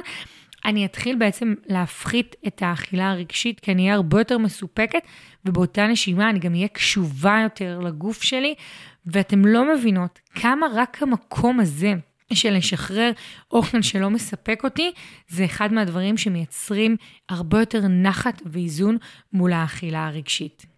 אני 0.65 0.85
אתחיל 0.85 1.17
בעצם 1.17 1.55
להפחית 1.67 2.37
את 2.47 2.63
האכילה 2.63 3.11
הרגשית, 3.11 3.61
כי 3.61 3.73
אני 3.73 3.83
אהיה 3.83 3.95
הרבה 3.95 4.21
יותר 4.21 4.39
מסופקת, 4.39 5.03
ובאותה 5.45 5.87
נשימה 5.87 6.31
אני 6.31 6.39
גם 6.39 6.55
אהיה 6.55 6.69
קשובה 6.69 7.41
יותר 7.43 7.79
לגוף 7.79 8.23
שלי, 8.23 8.55
ואתם 9.07 9.47
לא 9.47 9.75
מבינות 9.75 10.19
כמה 10.35 10.67
רק 10.75 11.03
המקום 11.03 11.61
הזה 11.61 11.95
של 12.33 12.57
לשחרר 12.57 13.11
אוכל 13.51 13.83
שלא 13.83 14.11
מספק 14.11 14.61
אותי, 14.65 14.93
זה 15.29 15.45
אחד 15.45 15.73
מהדברים 15.73 16.17
שמייצרים 16.17 16.97
הרבה 17.29 17.61
יותר 17.61 17.89
נחת 17.89 18.43
ואיזון 18.47 18.97
מול 19.33 19.53
האכילה 19.53 20.07
הרגשית. 20.07 20.78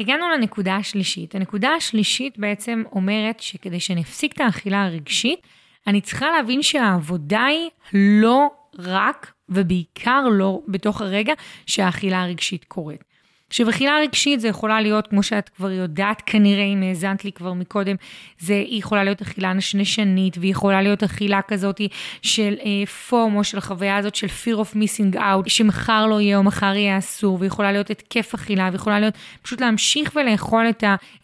הגענו 0.00 0.30
לנקודה 0.30 0.76
השלישית. 0.76 1.34
הנקודה 1.34 1.68
השלישית 1.68 2.38
בעצם 2.38 2.82
אומרת 2.92 3.40
שכדי 3.40 3.80
שאני 3.80 4.02
אפסיק 4.02 4.32
את 4.32 4.40
האכילה 4.40 4.84
הרגשית, 4.84 5.40
אני 5.86 6.00
צריכה 6.00 6.30
להבין 6.30 6.62
שהעבודה 6.62 7.44
היא 7.44 7.70
לא 7.94 8.46
רק 8.78 9.32
ובעיקר 9.48 10.24
לא 10.30 10.60
בתוך 10.68 11.00
הרגע 11.00 11.32
שהאכילה 11.66 12.22
הרגשית 12.22 12.64
קורית. 12.64 13.04
עכשיו, 13.50 13.68
אכילה 13.70 13.98
רגשית 14.02 14.40
זה 14.40 14.48
יכולה 14.48 14.80
להיות, 14.80 15.06
כמו 15.06 15.22
שאת 15.22 15.48
כבר 15.48 15.70
יודעת, 15.70 16.22
כנראה, 16.26 16.64
אם 16.64 16.82
האזנת 16.82 17.24
לי 17.24 17.32
כבר 17.32 17.52
מקודם, 17.52 17.96
זה, 18.38 18.64
יכולה 18.66 19.04
להיות 19.04 19.22
אכילה 19.22 19.52
נשנשנית, 19.52 20.38
והיא 20.38 20.50
יכולה 20.50 20.82
להיות 20.82 21.02
אכילה 21.02 21.42
כזאת 21.42 21.80
של 22.22 22.54
אה, 22.64 22.86
פום, 22.86 23.36
או 23.36 23.44
של 23.44 23.58
החוויה 23.58 23.96
הזאת 23.96 24.14
של 24.14 24.26
fear 24.26 24.56
of 24.56 24.76
missing 24.76 25.16
out, 25.16 25.48
שמחר 25.48 26.06
לא 26.06 26.20
יהיה 26.20 26.36
או 26.36 26.42
מחר 26.42 26.74
יהיה 26.74 26.98
אסור, 26.98 27.38
ויכולה 27.40 27.72
להיות 27.72 27.90
התקף 27.90 28.34
אכילה, 28.34 28.68
ויכולה 28.72 29.00
להיות 29.00 29.14
פשוט 29.42 29.60
להמשיך 29.60 30.12
ולאכול 30.16 30.66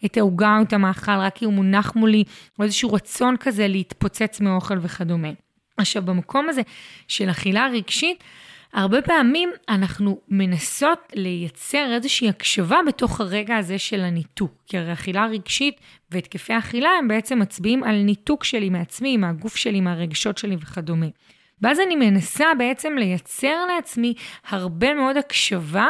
את 0.05 0.17
העוגה 0.17 0.57
או 0.57 0.63
את 0.63 0.73
המאכל, 0.73 1.11
רק 1.11 1.35
כי 1.35 1.45
הוא 1.45 1.53
מונח 1.53 1.95
מולי, 1.95 2.23
או 2.59 2.63
איזשהו 2.63 2.93
רצון 2.93 3.35
כזה 3.39 3.67
להתפוצץ 3.67 4.41
מאוכל 4.41 4.77
וכדומה. 4.81 5.29
עכשיו, 5.77 6.01
במקום 6.01 6.49
הזה 6.49 6.61
של 7.07 7.29
אכילה 7.29 7.67
רגשית, 7.73 8.23
הרבה 8.73 9.01
פעמים 9.01 9.49
אנחנו 9.69 10.19
מנסות 10.29 10.99
לייצר 11.15 11.93
איזושהי 11.93 12.29
הקשבה 12.29 12.77
בתוך 12.87 13.21
הרגע 13.21 13.55
הזה 13.55 13.77
של 13.77 13.99
הניתוק. 13.99 14.51
כי 14.67 14.77
הרי 14.77 14.93
אכילה 14.93 15.25
רגשית 15.25 15.81
והתקפי 16.11 16.57
אכילה 16.57 16.89
הם 16.99 17.07
בעצם 17.07 17.39
מצביעים 17.39 17.83
על 17.83 17.95
ניתוק 17.95 18.43
שלי 18.43 18.69
מעצמי, 18.69 19.17
מהגוף 19.17 19.55
שלי, 19.55 19.81
מהרגשות 19.81 20.37
שלי 20.37 20.55
וכדומה. 20.61 21.07
ואז 21.61 21.79
אני 21.79 21.95
מנסה 21.95 22.45
בעצם 22.57 22.93
לייצר 22.97 23.65
לעצמי 23.65 24.13
הרבה 24.47 24.93
מאוד 24.93 25.17
הקשבה 25.17 25.87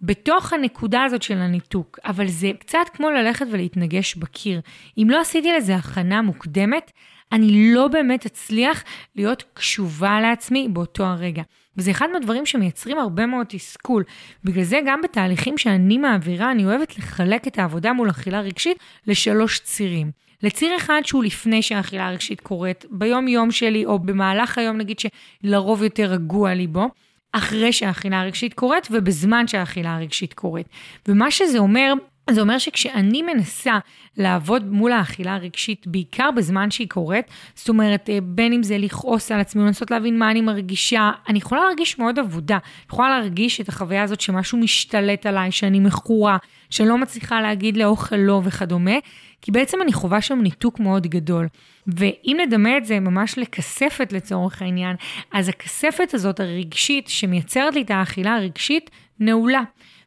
בתוך 0.00 0.52
הנקודה 0.52 1.04
הזאת 1.04 1.22
של 1.22 1.38
הניתוק. 1.38 1.98
אבל 2.04 2.26
זה 2.26 2.50
קצת 2.58 2.88
כמו 2.92 3.10
ללכת 3.10 3.46
ולהתנגש 3.50 4.14
בקיר. 4.14 4.60
אם 4.98 5.06
לא 5.10 5.20
עשיתי 5.20 5.52
לזה 5.52 5.74
הכנה 5.76 6.22
מוקדמת, 6.22 6.92
אני 7.32 7.74
לא 7.74 7.88
באמת 7.88 8.26
אצליח 8.26 8.84
להיות 9.16 9.44
קשובה 9.54 10.20
לעצמי 10.20 10.68
באותו 10.68 11.04
הרגע. 11.04 11.42
וזה 11.76 11.90
אחד 11.90 12.06
מהדברים 12.12 12.46
שמייצרים 12.46 12.98
הרבה 12.98 13.26
מאוד 13.26 13.46
תסכול. 13.48 14.04
בגלל 14.44 14.64
זה 14.64 14.80
גם 14.86 15.00
בתהליכים 15.02 15.58
שאני 15.58 15.98
מעבירה, 15.98 16.50
אני 16.50 16.64
אוהבת 16.64 16.98
לחלק 16.98 17.46
את 17.46 17.58
העבודה 17.58 17.92
מול 17.92 18.10
אכילה 18.10 18.40
רגשית 18.40 18.76
לשלוש 19.06 19.58
צירים. 19.58 20.10
לציר 20.42 20.76
אחד 20.76 21.00
שהוא 21.04 21.24
לפני 21.24 21.62
שהאכילה 21.62 22.06
הרגשית 22.08 22.40
קורית, 22.40 22.84
ביום-יום 22.90 23.50
שלי, 23.50 23.84
או 23.84 23.98
במהלך 23.98 24.58
היום, 24.58 24.76
נגיד 24.76 24.98
שלרוב 24.98 25.82
יותר 25.82 26.04
רגוע 26.04 26.54
לי 26.54 26.66
בו, 26.66 26.88
אחרי 27.32 27.72
שהאכילה 27.72 28.20
הרגשית 28.20 28.54
קורית 28.54 28.88
ובזמן 28.90 29.48
שהאכילה 29.48 29.96
הרגשית 29.96 30.34
קורית. 30.34 30.66
ומה 31.08 31.30
שזה 31.30 31.58
אומר, 31.58 31.92
זה 32.34 32.40
אומר 32.40 32.58
שכשאני 32.58 33.22
מנסה 33.22 33.78
לעבוד 34.16 34.72
מול 34.72 34.92
האכילה 34.92 35.34
הרגשית, 35.34 35.86
בעיקר 35.86 36.30
בזמן 36.36 36.70
שהיא 36.70 36.88
קורית, 36.88 37.26
זאת 37.54 37.68
אומרת, 37.68 38.10
אה, 38.10 38.18
בין 38.22 38.52
אם 38.52 38.62
זה 38.62 38.78
לכעוס 38.78 39.32
על 39.32 39.40
עצמי, 39.40 39.62
לנסות 39.62 39.90
להבין 39.90 40.18
מה 40.18 40.30
אני 40.30 40.40
מרגישה, 40.40 41.10
אני 41.28 41.38
יכולה 41.38 41.60
להרגיש 41.64 41.98
מאוד 41.98 42.18
עבודה. 42.18 42.54
אני 42.54 42.84
יכולה 42.88 43.08
להרגיש 43.08 43.60
את 43.60 43.68
החוויה 43.68 44.02
הזאת 44.02 44.20
שמשהו 44.20 44.58
משתלט 44.58 45.26
עליי, 45.26 45.52
שאני 45.52 45.80
מכורה, 45.80 46.36
שאני 46.70 46.88
לא 46.88 46.98
מצליחה 46.98 47.40
להגיד 47.40 47.76
לאוכל 47.76 48.16
לא 48.16 48.40
וכדומה, 48.44 48.96
כי 49.42 49.52
בעצם 49.52 49.82
אני 49.82 49.92
חווה 49.92 50.20
שם 50.20 50.40
ניתוק 50.42 50.80
מאוד 50.80 51.06
גדול. 51.06 51.48
ואם 51.86 52.38
נדמה 52.46 52.76
את 52.76 52.84
זה 52.84 53.00
ממש 53.00 53.38
לכספת 53.38 54.12
לצורך 54.12 54.62
העניין, 54.62 54.96
אז 55.32 55.48
הכספת 55.48 56.14
הזאת 56.14 56.40
הרגשית 56.40 57.08
שמייצרת 57.08 57.74
לי 57.74 57.82
את 57.82 57.90
האכילה 57.90 58.36
הרגשית, 58.36 58.90
נעולה. 59.20 59.62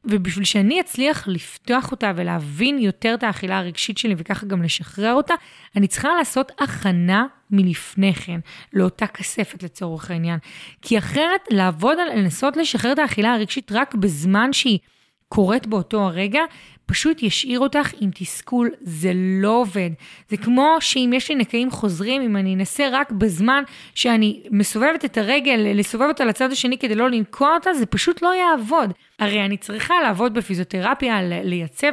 ובשביל 0.06 0.46
שאני 0.46 0.82
אצליח 0.82 1.28
לפתוח 1.28 1.92
אותה 1.92 2.12
ולהבין 2.16 2.80
יותר 2.80 3.14
את 3.14 3.24
האכילה 3.24 3.58
הרגשית 3.58 3.98
שלי 3.98 4.16
וככה 4.18 4.46
גם 4.46 4.64
לשחרר 4.64 5.14
אותה, 5.14 5.34
אני 5.76 5.88
צריכה 5.88 6.10
לעשות 6.18 6.52
הכנה 6.60 7.26
מלפני 7.52 8.14
כן, 8.14 8.40
לאותה 8.74 9.08
כספת 9.08 9.64
לצורך 9.64 10.12
העניין. 10.12 10.40
כי 10.82 10.98
אחרת, 10.98 11.42
לעבוד 11.50 11.98
על 12.00 12.20
לנסות 12.20 12.58
לשחרר 12.58 12.92
את 12.92 13.00
האכילה 13.00 13.34
הרגשית 13.34 13.72
רק 13.72 13.96
בזמן 13.96 14.54
שהיא 14.54 14.80
קורית 15.28 15.68
באותו 15.68 16.02
הרגע, 16.02 16.42
פשוט 16.86 17.24
ישאיר 17.24 17.60
אותך 17.60 17.92
עם 18.00 18.10
תסכול, 18.16 18.70
זה 18.82 19.12
לא 19.16 19.50
עובד. 19.50 19.90
זה 20.30 20.38
כמו 20.38 20.76
שאם 20.80 21.12
יש 21.16 21.30
לי 21.30 21.36
נקעים 21.36 21.72
חוזרים, 21.72 22.22
אם 22.22 22.38
אני 22.38 22.56
אנסה 22.56 22.88
רק 22.92 23.12
בזמן 23.12 23.64
שאני 23.96 24.44
מסובבת 24.52 25.06
את 25.06 25.18
הרגל, 25.18 25.60
לסובב 25.76 26.08
אותה 26.08 26.26
לצד 26.26 26.52
השני 26.52 26.78
כדי 26.78 26.96
לא 26.96 27.10
לנקוע 27.10 27.54
אותה, 27.54 27.74
זה 27.74 27.86
פשוט 27.86 28.22
לא 28.22 28.34
יעבוד. 28.36 28.94
הרי 29.20 29.46
אני 29.46 29.58
צריכה 29.58 29.94
לעבוד 30.04 30.34
בפיזיותרפיה, 30.34 31.22
לייצב 31.24 31.92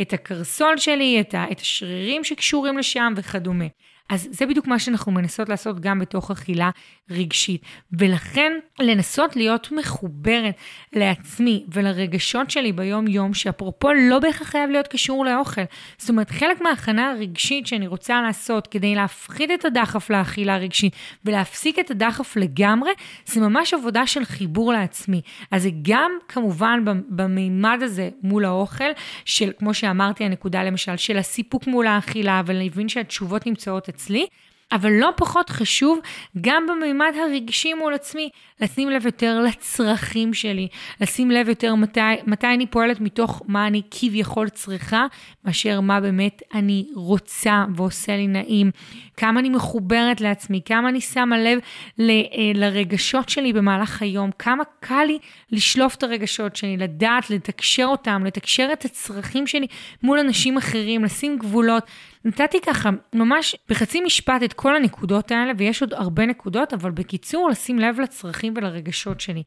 את 0.00 0.12
הקרסול 0.12 0.78
שלי, 0.78 1.20
את 1.20 1.60
השרירים 1.60 2.24
שקשורים 2.24 2.78
לשם 2.78 3.12
וכדומה. 3.16 3.64
אז 4.10 4.28
זה 4.30 4.46
בדיוק 4.46 4.66
מה 4.66 4.78
שאנחנו 4.78 5.12
מנסות 5.12 5.48
לעשות 5.48 5.80
גם 5.80 5.98
בתוך 5.98 6.30
אכילה 6.30 6.70
רגשית. 7.10 7.62
ולכן 7.92 8.52
לנסות 8.80 9.36
להיות 9.36 9.72
מחוברת 9.72 10.54
לעצמי 10.92 11.64
ולרגשות 11.72 12.50
שלי 12.50 12.72
ביום-יום, 12.72 13.34
שאפרופו 13.34 13.88
לא 13.92 14.18
בהכרח 14.18 14.48
חייב 14.48 14.70
להיות 14.70 14.88
קשור 14.88 15.24
לאוכל. 15.24 15.62
זאת 15.98 16.10
אומרת, 16.10 16.30
חלק 16.30 16.60
מההכנה 16.60 17.10
הרגשית 17.10 17.66
שאני 17.66 17.86
רוצה 17.86 18.22
לעשות 18.22 18.66
כדי 18.66 18.94
להפחית 18.94 19.50
את 19.50 19.64
הדחף 19.64 20.10
לאכילה 20.10 20.56
רגשית 20.56 20.96
ולהפסיק 21.24 21.78
את 21.78 21.90
הדחף 21.90 22.36
לגמרי, 22.36 22.90
זה 23.26 23.40
ממש 23.40 23.74
עבודה 23.74 24.06
של 24.06 24.24
חיבור 24.24 24.72
לעצמי. 24.72 25.20
אז 25.50 25.62
זה 25.62 25.70
גם 25.82 26.10
כמובן 26.28 26.84
במימד 27.08 27.78
הזה 27.82 28.08
מול 28.22 28.44
האוכל, 28.44 28.90
של, 29.24 29.50
כמו 29.58 29.74
שאמרתי, 29.74 30.24
הנקודה 30.24 30.62
למשל 30.62 30.96
של 30.96 31.18
הסיפוק 31.18 31.66
מול 31.66 31.86
האכילה, 31.86 32.42
ולהבין 32.46 32.88
שהתשובות 32.88 33.46
נמצאות 33.46 33.88
אצלי, 33.94 34.26
אבל 34.74 34.92
לא 34.92 35.10
פחות 35.16 35.50
חשוב, 35.50 35.98
גם 36.40 36.66
במימד 36.66 37.12
הרגשי 37.22 37.74
מול 37.74 37.94
עצמי, 37.94 38.28
לשים 38.60 38.90
לב 38.90 39.06
יותר 39.06 39.40
לצרכים 39.40 40.34
שלי, 40.34 40.68
לשים 41.00 41.30
לב 41.30 41.48
יותר 41.48 41.74
מתי, 41.74 42.00
מתי 42.26 42.46
אני 42.46 42.66
פועלת 42.66 43.00
מתוך 43.00 43.42
מה 43.46 43.66
אני 43.66 43.82
כביכול 43.90 44.48
צריכה, 44.48 45.06
מאשר 45.44 45.80
מה 45.80 46.00
באמת 46.00 46.42
אני 46.54 46.86
רוצה 46.94 47.64
ועושה 47.74 48.16
לי 48.16 48.26
נעים, 48.26 48.70
כמה 49.16 49.40
אני 49.40 49.48
מחוברת 49.48 50.20
לעצמי, 50.20 50.60
כמה 50.64 50.88
אני 50.88 51.00
שמה 51.00 51.38
לב 51.38 51.58
ל, 51.98 52.10
אה, 52.10 52.52
לרגשות 52.54 53.28
שלי 53.28 53.52
במהלך 53.52 54.02
היום, 54.02 54.30
כמה 54.38 54.64
קל 54.80 55.04
לי 55.06 55.18
לשלוף 55.52 55.94
את 55.94 56.02
הרגשות 56.02 56.56
שלי, 56.56 56.76
לדעת, 56.76 57.30
לתקשר 57.30 57.84
אותם, 57.84 58.24
לתקשר 58.24 58.68
את 58.72 58.84
הצרכים 58.84 59.46
שלי 59.46 59.66
מול 60.02 60.18
אנשים 60.18 60.56
אחרים, 60.56 61.04
לשים 61.04 61.38
גבולות. 61.38 61.84
נתתי 62.24 62.60
ככה 62.60 62.90
ממש 63.14 63.56
בחצי 63.68 64.00
משפט 64.00 64.42
את 64.44 64.52
כל 64.52 64.76
הנקודות 64.76 65.30
האלה, 65.30 65.52
ויש 65.58 65.82
עוד 65.82 65.94
הרבה 65.94 66.26
נקודות, 66.26 66.72
אבל 66.72 66.90
בקיצור, 66.90 67.48
לשים 67.50 67.78
לב 67.78 68.00
לצרכים 68.00 68.54
ולרגשות 68.56 69.20
שלי. 69.20 69.42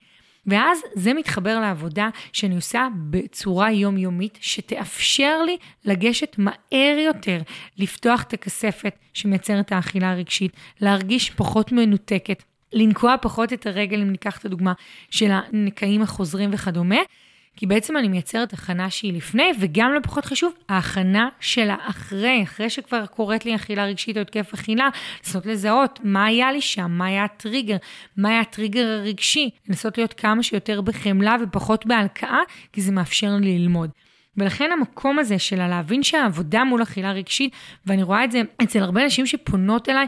ואז 0.47 0.79
זה 0.93 1.13
מתחבר 1.13 1.59
לעבודה 1.59 2.09
שאני 2.33 2.55
עושה 2.55 2.87
בצורה 3.09 3.71
יומיומית, 3.71 4.37
שתאפשר 4.41 5.41
לי 5.45 5.57
לגשת 5.85 6.35
מהר 6.37 6.97
יותר, 7.05 7.41
לפתוח 7.77 8.23
את 8.23 8.33
הכספת 8.33 8.95
שמייצרת 9.13 9.71
האכילה 9.71 10.11
הרגשית, 10.11 10.51
להרגיש 10.81 11.29
פחות 11.29 11.71
מנותקת, 11.71 12.43
לנקוע 12.73 13.15
פחות 13.21 13.53
את 13.53 13.67
הרגל, 13.67 14.01
אם 14.01 14.11
ניקח 14.11 14.37
את 14.37 14.45
הדוגמה 14.45 14.73
של 15.09 15.31
הנקעים 15.31 16.01
החוזרים 16.01 16.49
וכדומה, 16.53 16.99
כי 17.57 17.65
בעצם 17.65 17.97
אני 17.97 18.07
מייצרת 18.07 18.53
הכנה 18.53 18.89
שהיא 18.89 19.13
לפני, 19.13 19.51
וגם 19.59 19.93
לא 19.93 19.99
פחות 19.99 20.25
חשוב, 20.25 20.53
ההכנה 20.69 21.29
של 21.39 21.69
האחרי, 21.69 22.43
אחרי 22.43 22.69
שכבר 22.69 23.05
קורית 23.05 23.45
לי 23.45 23.55
אכילה 23.55 23.85
רגשית 23.85 24.17
או 24.17 24.21
התקף 24.21 24.53
אכילה, 24.53 24.89
לנסות 25.25 25.45
לזהות 25.45 25.99
מה 26.03 26.25
היה 26.25 26.51
לי 26.51 26.61
שם, 26.61 26.91
מה 26.91 27.05
היה 27.05 27.23
הטריגר, 27.23 27.77
מה 28.17 28.29
היה 28.29 28.39
הטריגר 28.39 28.87
הרגשי, 28.87 29.49
לנסות 29.69 29.97
להיות 29.97 30.13
כמה 30.13 30.43
שיותר 30.43 30.81
בחמלה 30.81 31.35
ופחות 31.43 31.85
בהלקאה, 31.85 32.39
כי 32.73 32.81
זה 32.81 32.91
מאפשר 32.91 33.35
לי 33.41 33.59
ללמוד. 33.59 33.89
ולכן 34.37 34.69
המקום 34.71 35.19
הזה 35.19 35.39
של 35.39 35.67
להבין 35.67 36.03
שהעבודה 36.03 36.63
מול 36.63 36.83
אכילה 36.83 37.11
רגשית, 37.11 37.53
ואני 37.85 38.03
רואה 38.03 38.23
את 38.23 38.31
זה 38.31 38.41
אצל 38.63 38.79
הרבה 38.79 39.05
נשים 39.05 39.25
שפונות 39.25 39.89
אליי, 39.89 40.07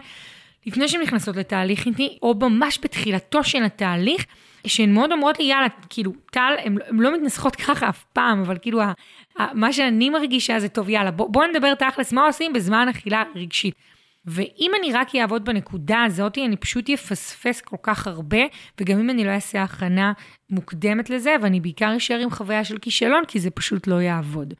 לפני 0.65 0.87
שהן 0.87 1.01
נכנסות 1.01 1.35
לתהליך 1.35 1.85
איתי, 1.85 2.17
או 2.21 2.35
ממש 2.41 2.79
בתחילתו 2.83 3.43
של 3.43 3.63
התהליך, 3.63 4.25
שהן 4.69 4.93
מאוד 4.93 5.11
אומרות 5.11 5.39
לי, 5.39 5.45
יאללה, 5.45 5.67
כאילו, 5.89 6.11
טל, 6.31 6.53
הן 6.63 6.77
לא 6.91 7.13
מתנסחות 7.13 7.55
ככה 7.55 7.89
אף 7.89 8.03
פעם, 8.13 8.41
אבל 8.41 8.57
כאילו, 8.61 8.81
ה, 8.81 8.93
ה, 9.39 9.53
מה 9.53 9.73
שאני 9.73 10.09
מרגישה 10.09 10.59
זה, 10.59 10.69
טוב, 10.69 10.89
יאללה, 10.89 11.11
בוא, 11.11 11.29
בוא 11.29 11.45
נדבר 11.45 11.73
תכלס, 11.73 12.13
מה 12.13 12.25
עושים 12.25 12.53
בזמן 12.53 12.87
אכילה 12.89 13.23
רגשית. 13.35 13.75
ואם 14.25 14.71
אני 14.79 14.93
רק 14.93 15.15
אעבוד 15.15 15.45
בנקודה 15.45 16.03
הזאת, 16.03 16.37
אני 16.37 16.57
פשוט 16.57 16.89
אפספס 16.89 17.61
כל 17.61 17.75
כך 17.83 18.07
הרבה, 18.07 18.37
וגם 18.79 18.99
אם 18.99 19.09
אני 19.09 19.23
לא 19.23 19.29
אעשה 19.29 19.63
הכנה 19.63 20.13
מוקדמת 20.49 21.09
לזה, 21.09 21.35
ואני 21.41 21.59
בעיקר 21.59 21.97
אשאר 21.97 22.19
עם 22.19 22.29
חוויה 22.29 22.63
של 22.63 22.77
כישלון, 22.77 23.23
כי 23.27 23.39
זה 23.39 23.49
פשוט 23.49 23.87
לא 23.87 24.01
יעבוד. 24.01 24.53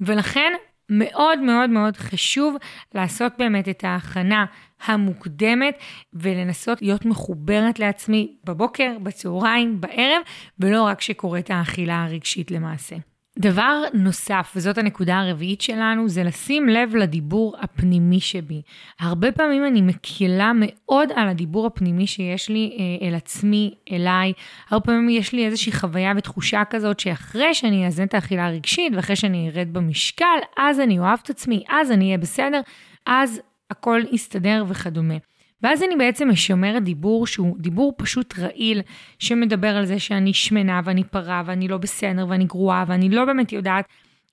ולכן, 0.00 0.52
מאוד 0.98 1.38
מאוד 1.38 1.70
מאוד 1.70 1.96
חשוב 1.96 2.56
לעשות 2.94 3.32
באמת 3.38 3.68
את 3.68 3.84
ההכנה 3.84 4.44
המוקדמת 4.86 5.78
ולנסות 6.12 6.82
להיות 6.82 7.04
מחוברת 7.04 7.78
לעצמי 7.78 8.36
בבוקר, 8.44 8.96
בצהריים, 9.02 9.80
בערב, 9.80 10.22
ולא 10.58 10.82
רק 10.82 11.00
שקורית 11.00 11.50
האכילה 11.50 12.04
הרגשית 12.04 12.50
למעשה. 12.50 12.96
דבר 13.38 13.82
נוסף, 13.94 14.52
וזאת 14.56 14.78
הנקודה 14.78 15.18
הרביעית 15.18 15.60
שלנו, 15.60 16.08
זה 16.08 16.24
לשים 16.24 16.68
לב 16.68 16.96
לדיבור 16.96 17.56
הפנימי 17.60 18.20
שבי. 18.20 18.62
הרבה 19.00 19.32
פעמים 19.32 19.66
אני 19.66 19.80
מקלה 19.80 20.52
מאוד 20.54 21.08
על 21.14 21.28
הדיבור 21.28 21.66
הפנימי 21.66 22.06
שיש 22.06 22.48
לי 22.48 22.76
אה, 22.78 23.08
אל 23.08 23.14
עצמי, 23.14 23.74
אליי. 23.92 24.32
הרבה 24.70 24.84
פעמים 24.84 25.08
יש 25.08 25.32
לי 25.32 25.46
איזושהי 25.46 25.72
חוויה 25.72 26.12
ותחושה 26.16 26.62
כזאת 26.70 27.00
שאחרי 27.00 27.54
שאני 27.54 27.86
אאזן 27.86 28.04
את 28.04 28.14
האכילה 28.14 28.46
הרגשית 28.46 28.92
ואחרי 28.96 29.16
שאני 29.16 29.50
ארד 29.50 29.68
במשקל, 29.72 30.38
אז 30.58 30.80
אני 30.80 30.98
אוהב 30.98 31.18
את 31.22 31.30
עצמי, 31.30 31.64
אז 31.68 31.90
אני 31.90 32.04
אהיה 32.04 32.18
בסדר, 32.18 32.60
אז 33.06 33.40
הכל 33.70 34.02
יסתדר 34.12 34.64
וכדומה. 34.68 35.16
ואז 35.62 35.82
אני 35.82 35.96
בעצם 35.96 36.28
משמרת 36.28 36.84
דיבור 36.84 37.26
שהוא 37.26 37.56
דיבור 37.58 37.94
פשוט 37.96 38.38
רעיל, 38.38 38.82
שמדבר 39.18 39.76
על 39.76 39.84
זה 39.84 39.98
שאני 39.98 40.32
שמנה 40.32 40.80
ואני 40.84 41.04
פרה 41.04 41.42
ואני 41.46 41.68
לא 41.68 41.78
בסדר 41.78 42.26
ואני 42.28 42.44
גרועה 42.44 42.84
ואני 42.88 43.08
לא 43.08 43.24
באמת 43.24 43.52
יודעת 43.52 43.84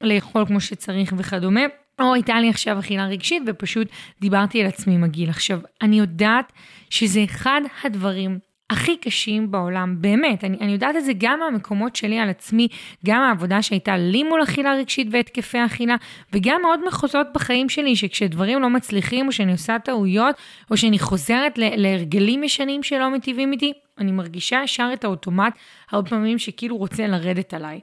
לאכול 0.01 0.45
כמו 0.45 0.61
שצריך 0.61 1.13
וכדומה. 1.17 1.61
או 1.99 2.13
הייתה 2.13 2.39
לי 2.39 2.49
עכשיו 2.49 2.79
אכילה 2.79 3.05
רגשית 3.05 3.43
ופשוט 3.47 3.87
דיברתי 4.21 4.61
על 4.61 4.67
עצמי 4.67 4.97
מגעיל. 4.97 5.29
עכשיו, 5.29 5.59
אני 5.81 5.99
יודעת 5.99 6.53
שזה 6.89 7.23
אחד 7.23 7.61
הדברים 7.83 8.39
הכי 8.69 8.97
קשים 8.97 9.51
בעולם, 9.51 9.95
באמת. 10.01 10.43
אני, 10.43 10.57
אני 10.61 10.71
יודעת 10.71 10.95
את 10.95 11.05
זה 11.05 11.11
גם 11.17 11.39
מהמקומות 11.39 11.95
שלי 11.95 12.19
על 12.19 12.29
עצמי, 12.29 12.67
גם 13.05 13.21
העבודה 13.21 13.61
שהייתה 13.61 13.97
לי 13.97 14.23
מול 14.23 14.43
אכילה 14.43 14.73
רגשית 14.73 15.07
והתקפי 15.11 15.65
אכילה, 15.65 15.95
וגם 16.33 16.61
עוד 16.65 16.79
מחוזות 16.87 17.27
בחיים 17.33 17.69
שלי, 17.69 17.95
שכשדברים 17.95 18.61
לא 18.61 18.69
מצליחים, 18.69 19.27
או 19.27 19.31
שאני 19.31 19.51
עושה 19.51 19.79
טעויות, 19.79 20.35
או 20.71 20.77
שאני 20.77 20.99
חוזרת 20.99 21.57
להרגלים 21.57 22.43
ישנים 22.43 22.83
שלא 22.83 23.09
מטיבים 23.09 23.51
איתי, 23.51 23.73
אני 23.97 24.11
מרגישה 24.11 24.61
ישר 24.63 24.89
את 24.93 25.03
האוטומט, 25.03 25.53
הרבה 25.91 26.09
פעמים 26.09 26.39
שכאילו 26.39 26.77
רוצה 26.77 27.07
לרדת 27.07 27.53
עליי. 27.53 27.79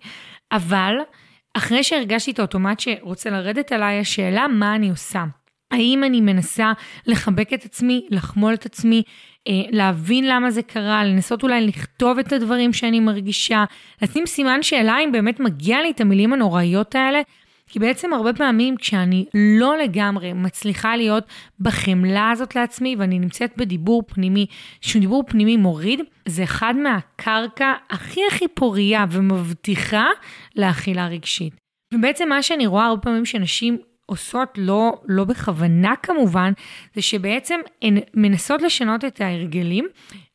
אבל, 0.52 0.94
אחרי 1.54 1.82
שהרגשתי 1.82 2.30
את 2.30 2.38
האוטומט 2.38 2.80
שרוצה 2.80 3.30
לרדת 3.30 3.72
עליי, 3.72 4.00
השאלה 4.00 4.48
מה 4.48 4.74
אני 4.74 4.90
עושה. 4.90 5.24
האם 5.70 6.04
אני 6.04 6.20
מנסה 6.20 6.72
לחבק 7.06 7.52
את 7.52 7.64
עצמי, 7.64 8.06
לחמול 8.10 8.54
את 8.54 8.66
עצמי, 8.66 9.02
להבין 9.70 10.28
למה 10.28 10.50
זה 10.50 10.62
קרה, 10.62 11.04
לנסות 11.04 11.42
אולי 11.42 11.66
לכתוב 11.66 12.18
את 12.18 12.32
הדברים 12.32 12.72
שאני 12.72 13.00
מרגישה, 13.00 13.64
לשים 14.02 14.26
סימן 14.26 14.62
שאלה 14.62 14.96
אם 15.04 15.12
באמת 15.12 15.40
מגיע 15.40 15.82
לי 15.82 15.90
את 15.90 16.00
המילים 16.00 16.32
הנוראיות 16.32 16.94
האלה, 16.94 17.20
כי 17.66 17.78
בעצם 17.78 18.12
הרבה 18.12 18.32
פעמים 18.32 18.76
כשאני 18.76 19.24
לא 19.34 19.76
לגמרי 19.78 20.32
מצליחה 20.32 20.96
להיות 20.96 21.24
בחמלה 21.60 22.30
הזאת 22.30 22.56
לעצמי 22.56 22.96
ואני 22.98 23.18
נמצאת 23.18 23.52
בדיבור 23.56 24.02
פנימי, 24.06 24.46
שהוא 24.80 25.00
דיבור 25.00 25.24
פנימי 25.26 25.56
מוריד, 25.56 26.00
זה 26.28 26.44
אחד 26.44 26.74
מהקרקע 26.76 27.72
הכי 27.90 28.20
הכי 28.30 28.48
פורייה 28.48 29.04
ומבטיחה 29.10 30.06
לאכילה 30.56 31.06
רגשית. 31.06 31.54
ובעצם 31.94 32.28
מה 32.28 32.42
שאני 32.42 32.66
רואה 32.66 32.86
הרבה 32.86 33.02
פעמים 33.02 33.24
שנשים 33.24 33.78
עושות 34.06 34.48
לא, 34.56 34.92
לא 35.08 35.24
בכוונה 35.24 35.94
כמובן, 36.02 36.52
זה 36.94 37.02
שבעצם 37.02 37.60
הן 37.82 37.98
מנסות 38.14 38.62
לשנות 38.62 39.04
את 39.04 39.20
ההרגלים, 39.20 39.86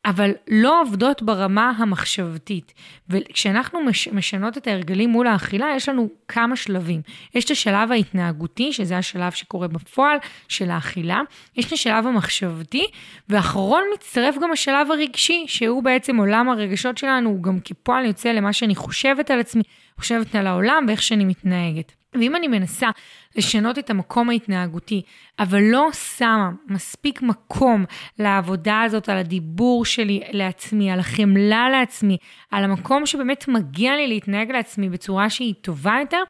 אבל 0.04 0.30
לא 0.48 0.80
עובדות 0.80 1.22
ברמה 1.22 1.72
המחשבתית. 1.78 2.74
וכשאנחנו 3.08 3.84
מש, 3.84 4.08
משנות 4.08 4.58
את 4.58 4.66
ההרגלים 4.66 5.10
מול 5.10 5.26
האכילה, 5.26 5.66
יש 5.76 5.88
לנו 5.88 6.08
כמה 6.28 6.56
שלבים. 6.56 7.00
יש 7.34 7.44
את 7.44 7.50
השלב 7.50 7.92
ההתנהגותי, 7.92 8.72
שזה 8.72 8.98
השלב 8.98 9.32
שקורה 9.32 9.68
בפועל 9.68 10.18
של 10.48 10.70
האכילה, 10.70 11.20
יש 11.56 11.66
את 11.66 11.72
השלב 11.72 12.06
המחשבתי, 12.06 12.86
ואחרון 13.28 13.82
מצטרף 13.94 14.34
גם 14.42 14.52
השלב 14.52 14.90
הרגשי, 14.90 15.44
שהוא 15.48 15.82
בעצם 15.82 16.16
עולם 16.16 16.48
הרגשות 16.48 16.98
שלנו, 16.98 17.30
הוא 17.30 17.42
גם 17.42 17.60
כפועל 17.64 18.04
יוצא 18.04 18.32
למה 18.32 18.52
שאני 18.52 18.74
חושבת 18.74 19.30
על 19.30 19.40
עצמי, 19.40 19.62
חושבת 19.98 20.34
על 20.34 20.46
העולם 20.46 20.84
ואיך 20.88 21.02
שאני 21.02 21.24
מתנהגת. 21.24 22.01
ואם 22.14 22.36
אני 22.36 22.48
מנסה 22.48 22.88
לשנות 23.36 23.78
את 23.78 23.90
המקום 23.90 24.30
ההתנהגותי, 24.30 25.02
אבל 25.38 25.62
לא 25.62 25.88
שמה 25.92 26.50
מספיק 26.66 27.22
מקום 27.22 27.84
לעבודה 28.18 28.82
הזאת, 28.82 29.08
על 29.08 29.18
הדיבור 29.18 29.84
שלי 29.84 30.20
לעצמי, 30.30 30.90
על 30.90 31.00
החמלה 31.00 31.70
לעצמי, 31.70 32.16
על 32.50 32.64
המקום 32.64 33.06
שבאמת 33.06 33.48
מגיע 33.48 33.96
לי 33.96 34.06
להתנהג 34.06 34.50
לעצמי 34.50 34.88
בצורה 34.88 35.30
שהיא 35.30 35.54
טובה 35.60 35.96
יותר, 36.00 36.22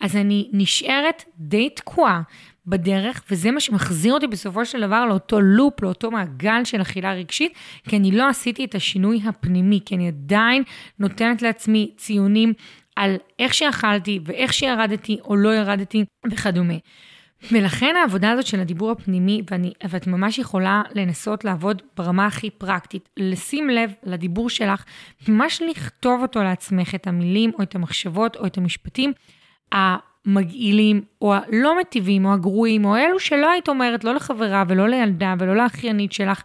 אז 0.00 0.16
אני 0.16 0.48
נשארת 0.52 1.24
די 1.38 1.70
תקועה 1.70 2.22
בדרך, 2.66 3.22
וזה 3.30 3.50
מה 3.50 3.60
שמחזיר 3.60 4.14
אותי 4.14 4.26
בסופו 4.26 4.64
של 4.64 4.80
דבר 4.80 5.06
לאותו 5.06 5.40
לופ, 5.40 5.82
לאותו 5.82 6.10
מעגל 6.10 6.64
של 6.64 6.82
אכילה 6.82 7.12
רגשית, 7.12 7.52
כי 7.88 7.96
אני 7.96 8.10
לא 8.10 8.28
עשיתי 8.28 8.64
את 8.64 8.74
השינוי 8.74 9.20
הפנימי, 9.24 9.80
כי 9.84 9.94
אני 9.94 10.08
עדיין 10.08 10.62
נותנת 10.98 11.42
לעצמי 11.42 11.90
ציונים 11.96 12.52
על 12.96 13.16
איך 13.38 13.54
שאכלתי 13.54 14.20
ואיך 14.24 14.52
שירדתי 14.52 15.18
או 15.24 15.36
לא 15.36 15.54
ירדתי 15.54 16.04
וכדומה. 16.30 16.74
ולכן 17.52 17.96
העבודה 17.96 18.30
הזאת 18.30 18.46
של 18.46 18.60
הדיבור 18.60 18.90
הפנימי, 18.90 19.42
ואני, 19.50 19.72
ואת 19.90 20.06
ממש 20.06 20.38
יכולה 20.38 20.82
לנסות 20.94 21.44
לעבוד 21.44 21.82
ברמה 21.96 22.26
הכי 22.26 22.50
פרקטית, 22.50 23.08
לשים 23.16 23.70
לב 23.70 23.92
לדיבור 24.02 24.50
שלך, 24.50 24.84
ממש 25.28 25.62
לכתוב 25.70 26.22
אותו 26.22 26.42
לעצמך, 26.42 26.94
את 26.94 27.06
המילים 27.06 27.50
או 27.58 27.62
את 27.62 27.74
המחשבות 27.74 28.36
או 28.36 28.46
את 28.46 28.58
המשפטים 28.58 29.12
המגעילים 29.72 31.02
או 31.22 31.34
הלא 31.34 31.80
מטיבים 31.80 32.24
או 32.24 32.32
הגרועים, 32.32 32.84
או 32.84 32.96
אלו 32.96 33.20
שלא 33.20 33.50
היית 33.50 33.68
אומרת 33.68 34.04
לא 34.04 34.14
לחברה 34.14 34.64
ולא 34.68 34.88
לילדה 34.88 35.34
ולא 35.38 35.56
לאחיינית 35.56 36.12
שלך, 36.12 36.42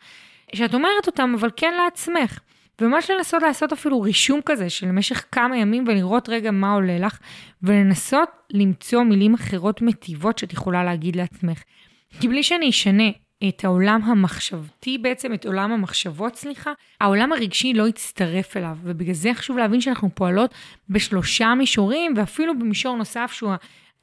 שאת 0.55 0.73
אומרת 0.73 1.07
אותם 1.07 1.35
אבל 1.39 1.49
כן 1.55 1.73
לעצמך. 1.83 2.39
וממש 2.82 3.10
לנסות 3.10 3.42
לעשות 3.44 3.74
אפילו 3.74 4.02
רישום 4.02 4.39
כזה 4.46 4.70
של 4.70 4.92
משך 4.92 5.26
כמה 5.32 5.58
ימים 5.58 5.86
ולראות 5.88 6.30
רגע 6.30 6.52
מה 6.52 6.74
עולה 6.74 7.00
לך, 7.00 7.20
ולנסות 7.63 8.30
למצוא 8.50 9.04
מילים 9.04 9.34
אחרות 9.34 9.82
מטיבות 9.82 10.38
שאת 10.38 10.54
יכולה 10.54 10.84
להגיד 10.84 11.15
לעצמך. 11.15 11.63
כי 12.20 12.28
בלי 12.28 12.44
שאני 12.44 12.70
אשנה 12.70 13.10
את 13.48 13.65
העולם 13.65 14.02
המחשבתי 14.04 14.98
בעצם, 14.98 15.34
את 15.34 15.46
עולם 15.46 15.72
המחשבות, 15.72 16.36
סליחה, 16.36 16.72
העולם 17.02 17.32
הרגשי 17.32 17.74
לא 17.74 17.88
יצטרף 17.88 18.58
אליו, 18.58 18.78
ובגלל 18.84 19.13
זה 19.13 19.34
חשוב 19.34 19.58
להבין 19.58 19.82
שאנחנו 19.82 20.10
פועלות 20.15 20.54
בשלושה 20.89 21.56
מישורים, 21.56 22.13
ואפילו 22.18 22.60
במישור 22.60 22.98
נוסף 22.98 23.32
שהוא 23.34 23.52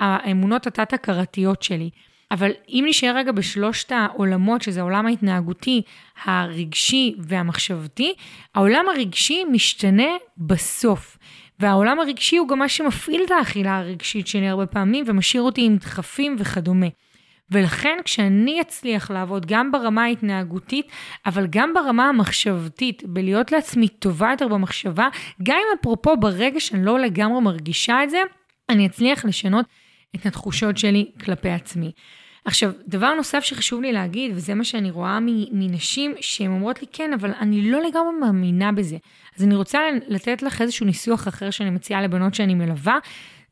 האמונות 0.00 0.66
התת-הכרתיות 0.66 1.62
שלי. 1.62 1.90
אבל 2.30 2.50
אם 2.68 2.84
נשאר 2.88 3.16
רגע 3.16 3.32
בשלושת 3.32 3.92
העולמות, 3.92 4.62
שזה 4.62 4.80
העולם 4.80 5.06
ההתנהגותי, 5.06 5.82
הרגשי 6.24 7.14
והמחשבתי, 7.18 8.14
העולם 8.54 8.84
הרגשי 8.88 9.44
משתנה 9.44 10.08
בסוף. 10.38 11.18
והעולם 11.60 12.00
הרגשי 12.00 12.36
הוא 12.36 12.48
גם 12.48 12.58
מה 12.58 12.68
שמפעיל 12.68 13.22
את 13.26 13.30
האכילה 13.30 13.78
הרגשית 13.78 14.26
שלי 14.26 14.48
הרבה 14.48 14.66
פעמים 14.66 15.04
ומשאיר 15.08 15.42
אותי 15.42 15.64
עם 15.66 15.76
דחפים 15.76 16.36
וכדומה. 16.38 16.86
ולכן 17.50 17.98
כשאני 18.04 18.60
אצליח 18.60 19.10
לעבוד 19.10 19.46
גם 19.46 19.72
ברמה 19.72 20.04
ההתנהגותית, 20.04 20.86
אבל 21.26 21.46
גם 21.50 21.74
ברמה 21.74 22.08
המחשבתית, 22.08 23.02
בלהיות 23.06 23.52
לעצמי 23.52 23.88
טובה 23.88 24.30
יותר 24.30 24.48
במחשבה, 24.48 25.08
גם 25.42 25.56
אם 25.56 25.78
אפרופו 25.80 26.16
ברגע 26.16 26.60
שאני 26.60 26.84
לא 26.84 26.98
לגמרי 26.98 27.40
מרגישה 27.40 28.04
את 28.04 28.10
זה, 28.10 28.18
אני 28.68 28.86
אצליח 28.86 29.24
לשנות 29.24 29.66
את 30.16 30.26
התחושות 30.26 30.78
שלי 30.78 31.10
כלפי 31.24 31.50
עצמי. 31.50 31.92
עכשיו, 32.44 32.72
דבר 32.88 33.14
נוסף 33.14 33.44
שחשוב 33.44 33.82
לי 33.82 33.92
להגיד, 33.92 34.32
וזה 34.34 34.54
מה 34.54 34.64
שאני 34.64 34.90
רואה 34.90 35.18
מנשים 35.52 36.14
שהן 36.20 36.50
אומרות 36.50 36.80
לי, 36.80 36.86
כן, 36.92 37.12
אבל 37.12 37.32
אני 37.40 37.70
לא 37.70 37.80
לגמרי 37.82 38.12
מאמינה 38.20 38.72
בזה. 38.72 38.96
אז 39.36 39.44
אני 39.44 39.54
רוצה 39.54 39.80
לתת 40.08 40.42
לך 40.42 40.62
איזשהו 40.62 40.86
ניסוח 40.86 41.28
אחר 41.28 41.50
שאני 41.50 41.70
מציעה 41.70 42.02
לבנות 42.02 42.34
שאני 42.34 42.54
מלווה. 42.54 42.98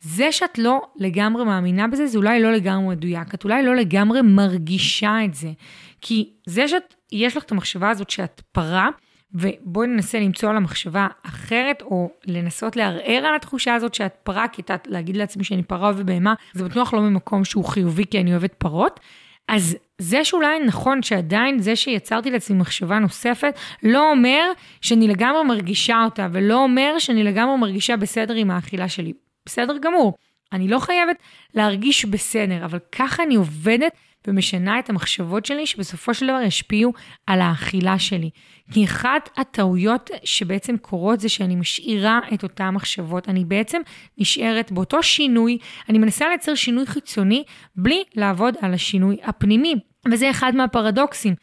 זה 0.00 0.33
שאת 0.33 0.59
לא 0.59 0.81
לגמרי 0.96 1.44
מאמינה 1.44 1.88
בזה, 1.88 2.07
זה 2.07 2.18
אולי 2.18 2.42
לא 2.42 2.53
לגמרי 2.53 2.94
מדויק. 2.94 3.35
את 3.35 3.44
אולי 3.44 3.62
לא 3.62 3.77
לגמרי 3.77 4.22
מרגישה 4.22 5.24
את 5.24 5.35
זה. 5.35 5.53
כי 6.00 6.31
זה 6.46 6.68
שאת, 6.68 6.94
יש 7.12 7.37
לך 7.37 7.44
את 7.44 7.53
המחשבה 7.53 7.90
הזאת 7.90 8.11
שאת 8.11 8.42
פרה, 8.53 8.88
ובואי 9.35 9.87
ננסה 9.87 10.20
למצוא 10.20 10.51
על 10.51 10.57
המחשבה 10.57 11.07
אחרת, 11.23 11.83
או 11.83 12.11
לנסות 12.27 12.77
לערער 12.77 13.27
על 13.27 13.37
התחושה 13.37 13.75
הזאת 13.75 13.94
שאת 13.94 14.14
פרה, 14.23 14.49
כי 14.49 14.62
את 14.62 14.70
להגיד 14.87 15.16
לעצמי 15.16 15.44
שאני 15.44 15.62
פרה 15.62 15.92
ובהמה, 15.97 16.35
זה 16.53 16.64
בטוח 16.64 16.94
לא 16.94 17.01
ממקום 17.01 17.44
שהוא 17.44 17.64
חיובי, 17.64 18.05
כי 18.11 18.20
אני 18.20 18.31
אוהבת 18.31 18.55
פרות. 18.55 19.01
אז 19.49 19.77
זה 19.99 20.25
שאולי 20.25 20.61
נכון 20.61 21.03
שעדיין 21.03 21.59
זה 21.59 21.77
שיצרתי 21.77 22.31
לעצמי 22.31 22.59
מחשבה 22.59 22.99
נוספת, 22.99 23.59
לא 23.83 24.11
אומר 24.11 24.53
שאני 24.81 25.09
לגמרי 25.09 25.44
מרגישה 25.44 26.05
אותה, 26.05 26.29
ולא 26.33 26.62
אומר 26.62 26.99
שאני 26.99 27.25
לגמרי 27.25 27.57
מרגישה 27.57 27.97
בסדר 27.97 28.35
עם 28.35 28.51
האכילה 28.51 28.88
שלי. 28.88 29.12
בסדר 29.47 29.79
גמור. 29.79 30.14
אני 30.53 30.68
לא 30.68 30.79
חייבת 30.79 31.16
להרגיש 31.55 32.05
בסדר, 32.05 32.64
אבל 32.64 32.79
ככה 32.92 33.23
אני 33.23 33.35
עובדת 33.35 33.92
ומשנה 34.29 34.79
את 34.79 34.91
המחשבות 34.91 35.47
שלי, 35.47 35.67
שבסופו 35.67 36.15
של 36.15 36.27
דבר 36.27 36.41
ישפיעו 36.47 36.93
על 37.27 37.41
האכילה 37.41 37.99
שלי. 37.99 38.31
כי 38.73 38.85
אחת 38.85 39.29
הטעויות 39.37 40.11
שבעצם 40.25 40.77
קורות 40.77 41.21
זה 41.21 41.29
שאני 41.29 41.57
משאירה 41.57 42.21
את 42.35 42.43
אותן 42.43 42.69
מחשבות. 42.69 43.29
אני 43.29 43.45
בעצם 43.45 43.81
נשארת 44.19 44.73
באותו 44.73 45.03
שינוי, 45.03 45.59
אני 45.89 45.99
מנסה 45.99 46.29
לייצר 46.29 46.55
שינוי 46.55 46.87
חיצוני 46.87 47.45
בלי 47.77 48.05
לעבוד 48.15 48.55
על 48.61 48.75
השינוי 48.75 49.17
הפנימי. 49.23 49.75
וזה 50.13 50.31
אחד 50.31 50.55
מהפרדוקסים. 50.55 51.35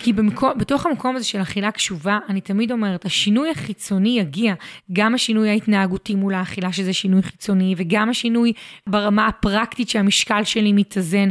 כי 0.00 0.12
במקום, 0.12 0.50
בתוך 0.58 0.86
המקום 0.86 1.16
הזה 1.16 1.24
של 1.24 1.42
אכילה 1.42 1.70
קשובה, 1.70 2.18
אני 2.28 2.40
תמיד 2.40 2.72
אומרת, 2.72 3.04
השינוי 3.04 3.50
החיצוני 3.50 4.18
יגיע, 4.18 4.54
גם 4.92 5.14
השינוי 5.14 5.48
ההתנהגותי 5.48 6.14
מול 6.14 6.34
האכילה, 6.34 6.72
שזה 6.72 6.92
שינוי 6.92 7.22
חיצוני, 7.22 7.74
וגם 7.76 8.10
השינוי 8.10 8.52
ברמה 8.88 9.26
הפרקטית 9.26 9.88
שהמשקל 9.88 10.44
שלי 10.44 10.72
מתאזן. 10.72 11.28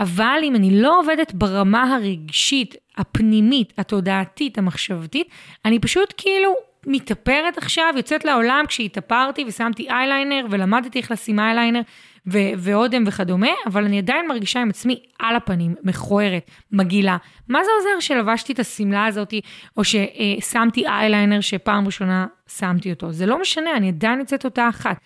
אבל 0.00 0.40
אם 0.42 0.56
אני 0.56 0.82
לא 0.82 1.00
עובדת 1.00 1.32
ברמה 1.32 1.94
הרגשית, 1.94 2.74
הפנימית, 2.96 3.72
התודעתית, 3.78 4.58
המחשבתית, 4.58 5.28
אני 5.64 5.78
פשוט 5.78 6.14
כאילו 6.16 6.54
מתאפרת 6.86 7.58
עכשיו, 7.58 7.94
יוצאת 7.96 8.24
לעולם 8.24 8.64
כשהתאפרתי 8.68 9.44
ושמתי 9.48 9.90
אייליינר 9.90 10.46
ולמדתי 10.50 10.98
איך 10.98 11.10
לשים 11.10 11.40
אייליינר 11.40 11.80
ו- 12.26 12.52
ואודם 12.58 13.04
וכדומה, 13.06 13.50
אבל 13.66 13.84
אני 13.84 13.98
עדיין 13.98 14.28
מרגישה 14.28 14.60
עם 14.60 14.70
עצמי 14.70 15.02
על 15.18 15.36
הפנים, 15.36 15.74
מכוערת, 15.82 16.50
מגעילה. 16.72 17.16
מה 17.48 17.58
זה 17.64 17.70
עוזר 17.78 18.00
שלבשתי 18.00 18.52
את 18.52 18.58
השמלה 18.58 19.06
הזאת, 19.06 19.34
או 19.76 19.82
ששמתי 19.84 20.86
אייליינר 20.86 21.40
שפעם 21.40 21.86
ראשונה 21.86 22.26
שמתי 22.58 22.90
אותו? 22.90 23.12
זה 23.12 23.26
לא 23.26 23.40
משנה, 23.40 23.76
אני 23.76 23.88
עדיין 23.88 24.18
יוצאת 24.18 24.44
אותה 24.44 24.68
אחת. 24.68 24.96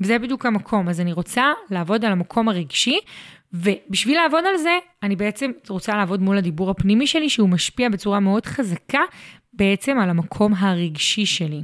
וזה 0.00 0.18
בדיוק 0.18 0.46
המקום. 0.46 0.88
אז 0.88 1.00
אני 1.00 1.12
רוצה 1.12 1.52
לעבוד 1.70 2.04
על 2.04 2.12
המקום 2.12 2.48
הרגשי, 2.48 2.98
ובשביל 3.52 4.16
לעבוד 4.16 4.44
על 4.46 4.56
זה, 4.56 4.78
אני 5.02 5.16
בעצם 5.16 5.50
רוצה 5.68 5.96
לעבוד 5.96 6.22
מול 6.22 6.38
הדיבור 6.38 6.70
הפנימי 6.70 7.06
שלי, 7.06 7.28
שהוא 7.28 7.48
משפיע 7.48 7.88
בצורה 7.88 8.20
מאוד 8.20 8.46
חזקה 8.46 9.00
בעצם 9.52 9.98
על 9.98 10.10
המקום 10.10 10.54
הרגשי 10.54 11.26
שלי. 11.26 11.62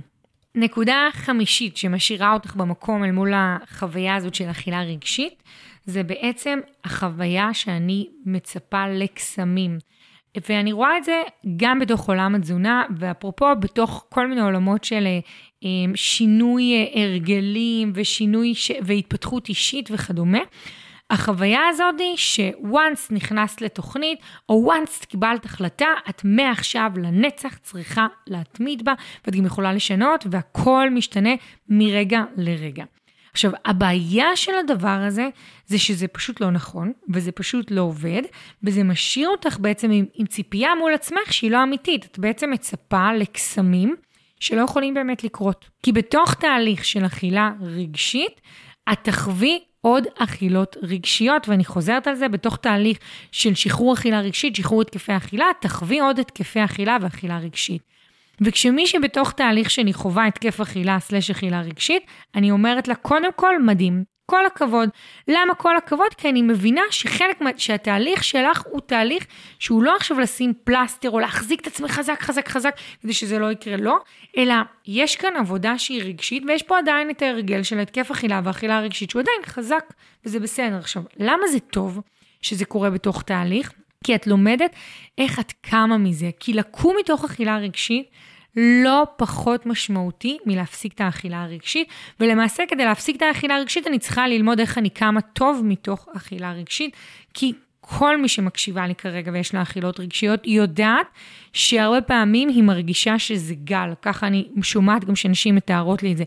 נקודה 0.55 1.09
חמישית 1.13 1.77
שמשאירה 1.77 2.33
אותך 2.33 2.57
במקום 2.57 3.05
אל 3.05 3.11
מול 3.11 3.33
החוויה 3.35 4.17
הזאת 4.17 4.35
של 4.35 4.51
אכילה 4.51 4.83
רגשית, 4.83 5.43
זה 5.85 6.03
בעצם 6.03 6.59
החוויה 6.85 7.55
שאני 7.55 8.07
מצפה 8.27 8.89
לקסמים. 8.89 9.79
ואני 10.49 10.73
רואה 10.73 10.97
את 10.99 11.05
זה 11.05 11.23
גם 11.57 11.79
בתוך 11.79 12.09
עולם 12.09 12.35
התזונה, 12.35 12.83
ואפרופו 12.97 13.47
בתוך 13.61 14.07
כל 14.09 14.27
מיני 14.27 14.41
עולמות 14.41 14.85
של 14.85 15.07
אה, 15.65 15.69
שינוי 15.95 16.73
אה, 16.73 17.03
הרגלים 17.03 17.93
ושינוי 17.95 18.55
ש... 18.55 18.71
והתפתחות 18.83 19.49
אישית 19.49 19.91
וכדומה. 19.93 20.39
החוויה 21.11 21.61
הזאת 21.69 21.95
היא 21.99 22.17
ש-once 22.17 23.07
נכנסת 23.11 23.61
לתוכנית, 23.61 24.19
או 24.49 24.73
once 24.73 25.07
קיבלת 25.07 25.45
החלטה, 25.45 25.89
את 26.09 26.23
מעכשיו 26.25 26.91
לנצח 26.97 27.59
צריכה 27.59 28.07
להתמיד 28.27 28.85
בה, 28.85 28.93
ואת 29.27 29.37
גם 29.37 29.47
יכולה 29.47 29.73
לשנות, 29.73 30.27
והכל 30.31 30.91
משתנה 30.91 31.35
מרגע 31.69 32.23
לרגע. 32.37 32.85
עכשיו, 33.33 33.51
הבעיה 33.65 34.37
של 34.37 34.53
הדבר 34.61 34.89
הזה, 35.07 35.29
זה 35.67 35.79
שזה 35.79 36.09
פשוט 36.09 36.41
לא 36.41 36.51
נכון, 36.51 36.93
וזה 37.09 37.33
פשוט 37.33 37.71
לא 37.71 37.81
עובד, 37.81 38.23
וזה 38.63 38.85
משאיר 38.85 39.29
אותך 39.29 39.59
בעצם 39.61 39.91
עם, 39.91 40.05
עם 40.15 40.27
ציפייה 40.27 40.75
מול 40.79 40.95
עצמך 40.95 41.33
שהיא 41.33 41.51
לא 41.51 41.63
אמיתית. 41.63 42.05
את 42.05 42.19
בעצם 42.19 42.51
מצפה 42.51 43.13
לקסמים 43.13 43.97
שלא 44.41 44.61
יכולים 44.61 44.95
באמת 44.95 45.25
לקרות. 45.25 45.69
כי 45.83 45.93
בתוך 45.93 46.35
תהליך 46.35 46.85
של 46.85 47.07
אכילה 47.07 47.53
רגשית, 47.61 48.41
את 48.93 48.99
תחווי 49.03 49.61
עוד 49.81 50.05
אכילות 50.19 50.77
רגשיות, 50.83 51.49
ואני 51.49 51.65
חוזרת 51.65 52.07
על 52.07 52.15
זה, 52.15 52.29
בתוך 52.29 52.57
תהליך 52.57 52.99
של 53.33 53.55
שחרור 53.55 53.95
אכילה 53.95 54.21
רגשית, 54.21 54.57
שחרור 54.57 54.83
התקפי 54.83 55.17
אכילה, 55.17 55.47
תחווי 55.61 56.01
עוד 56.01 56.19
התקפי 56.19 56.65
אכילה 56.65 56.97
ואכילה 57.01 57.39
רגשית. 57.39 57.83
וכשמי 58.41 58.87
שבתוך 58.87 59.33
תהליך 59.33 59.71
שאני 59.71 59.93
חווה 59.93 60.27
התקף 60.27 60.61
אכילה 60.61 61.01
סלש 61.01 61.31
אכילה 61.31 61.61
רגשית, 61.61 62.03
אני 62.35 62.51
אומרת 62.51 62.89
לה, 62.89 62.95
קודם 62.95 63.33
כל, 63.37 63.63
מדהים, 63.63 64.05
כל 64.31 64.47
הכבוד. 64.47 64.89
למה 65.29 65.55
כל 65.55 65.77
הכבוד? 65.77 66.15
כי 66.17 66.29
אני 66.29 66.43
מבינה 66.43 66.83
שחלק, 66.91 67.39
שהתהליך 67.57 68.25
שלך 68.25 68.63
הוא 68.71 68.81
תהליך 68.81 69.27
שהוא 69.59 69.83
לא 69.83 69.97
עכשיו 69.97 70.21
לשים 70.21 70.53
פלסטר 70.65 71.11
או 71.11 71.21
להחזיק 71.21 71.61
את 71.61 71.67
עצמך 71.67 71.91
חזק 71.91 72.21
חזק 72.21 72.49
חזק 72.49 72.75
כדי 73.03 73.13
שזה 73.13 73.39
לא 73.39 73.53
יקרה, 73.53 73.77
לא, 73.77 73.99
אלא 74.37 74.55
יש 74.87 75.17
כאן 75.17 75.37
עבודה 75.37 75.79
שהיא 75.79 76.03
רגשית 76.03 76.43
ויש 76.47 76.63
פה 76.63 76.79
עדיין 76.79 77.11
את 77.11 77.23
ההרגל 77.23 77.63
של 77.63 77.79
התקף 77.79 78.11
אכילה 78.11 78.41
והאכילה 78.45 78.79
הרגשית 78.79 79.11
שהוא 79.11 79.23
עדיין 79.23 79.41
חזק 79.47 79.85
וזה 80.25 80.41
בסדר. 80.41 80.79
עכשיו, 80.79 81.03
למה 81.17 81.49
זה 81.49 81.61
טוב 81.61 82.01
שזה 82.43 82.65
קורה 82.65 82.91
בתוך 82.91 83.23
תהליך? 83.23 83.73
כי 84.05 84.15
את 84.15 84.27
לומדת 84.27 84.71
איך 85.19 85.41
את 85.41 85.53
קמה 85.61 85.99
מזה, 85.99 86.31
כי 86.41 86.53
לקום 86.53 86.97
מתוך 87.01 87.25
אכילה 87.25 87.59
רגשית 87.59 88.11
לא 88.57 89.07
פחות 89.17 89.67
משמעותי 89.67 90.39
מלהפסיק 90.47 90.93
את 90.95 91.01
האכילה 91.01 91.43
הרגשית, 91.43 91.89
ולמעשה 92.21 92.63
כדי 92.69 92.85
להפסיק 92.85 93.17
את 93.17 93.23
האכילה 93.23 93.57
הרגשית 93.57 93.87
אני 93.87 93.99
צריכה 93.99 94.29
ללמוד 94.29 94.61
איך 94.61 94.79
אני 94.79 94.91
קמה 94.91 95.21
טוב 95.21 95.63
מתוך 95.65 96.09
אכילה 96.17 96.53
רגשית, 96.53 96.97
כי 97.35 97.53
כל 97.81 98.17
מי 98.17 98.29
שמקשיבה 98.29 98.87
לי 98.87 98.95
כרגע 98.95 99.33
ויש 99.35 99.55
לה 99.55 99.63
אכילות 99.63 100.01
רגשיות, 100.01 100.47
יודעת 100.47 101.07
שהרבה 101.53 102.01
פעמים 102.01 102.49
היא 102.49 102.63
מרגישה 102.63 103.19
שזה 103.19 103.55
גל. 103.65 103.93
ככה 104.03 104.27
אני 104.27 104.49
שומעת 104.63 105.05
גם 105.05 105.17
שנשים 105.17 105.55
מתארות 105.55 106.03
לי 106.03 106.13
את 106.13 106.17
זה. 106.17 106.25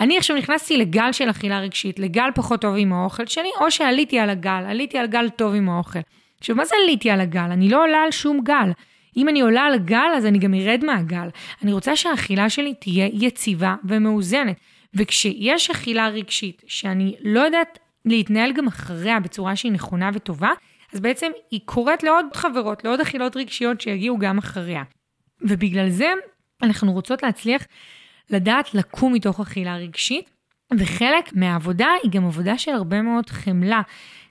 אני 0.00 0.18
עכשיו 0.18 0.36
נכנסתי 0.36 0.76
לגל 0.76 1.12
של 1.12 1.30
אכילה 1.30 1.60
רגשית, 1.60 1.98
לגל 1.98 2.28
פחות 2.34 2.60
טוב 2.60 2.74
עם 2.78 2.92
האוכל 2.92 3.26
שלי, 3.26 3.48
או 3.60 3.70
שעליתי 3.70 4.18
על 4.18 4.30
הגל, 4.30 4.64
עליתי 4.68 4.98
על 4.98 5.06
גל 5.06 5.28
טוב 5.28 5.54
עם 5.54 5.68
האוכל. 5.68 5.98
עכשיו, 6.38 6.56
מה 6.56 6.64
זה 6.64 6.74
עליתי 6.82 7.10
על 7.10 7.20
הגל? 7.20 7.50
אני 7.50 7.68
לא 7.68 7.82
עולה 7.82 8.02
על 8.02 8.10
שום 8.10 8.40
גל. 8.44 8.70
אם 9.16 9.28
אני 9.28 9.40
עולה 9.40 9.62
על 9.62 9.78
גל, 9.78 10.10
אז 10.16 10.26
אני 10.26 10.38
גם 10.38 10.54
ארד 10.54 10.84
מהגל. 10.84 11.28
אני 11.62 11.72
רוצה 11.72 11.96
שהאכילה 11.96 12.50
שלי 12.50 12.74
תהיה 12.74 13.08
יציבה 13.12 13.74
ומאוזנת. 13.84 14.56
וכשיש 14.94 15.70
אכילה 15.70 16.08
רגשית, 16.08 16.62
שאני 16.66 17.14
לא 17.20 17.40
יודעת 17.40 17.78
להתנהל 18.04 18.52
גם 18.52 18.66
אחריה 18.66 19.20
בצורה 19.20 19.56
שהיא 19.56 19.72
נכונה 19.72 20.10
וטובה, 20.14 20.50
אז 20.92 21.00
בעצם 21.00 21.30
היא 21.50 21.60
קוראת 21.64 22.02
לעוד 22.02 22.26
חברות, 22.34 22.84
לעוד 22.84 23.00
אכילות 23.00 23.36
רגשיות 23.36 23.80
שיגיעו 23.80 24.18
גם 24.18 24.38
אחריה. 24.38 24.82
ובגלל 25.40 25.88
זה 25.90 26.12
אנחנו 26.62 26.92
רוצות 26.92 27.22
להצליח 27.22 27.62
לדעת 28.30 28.74
לקום 28.74 29.12
מתוך 29.12 29.40
אכילה 29.40 29.76
רגשית, 29.76 30.30
וחלק 30.78 31.32
מהעבודה 31.32 31.88
היא 32.02 32.10
גם 32.10 32.26
עבודה 32.26 32.58
של 32.58 32.70
הרבה 32.70 33.02
מאוד 33.02 33.30
חמלה. 33.30 33.82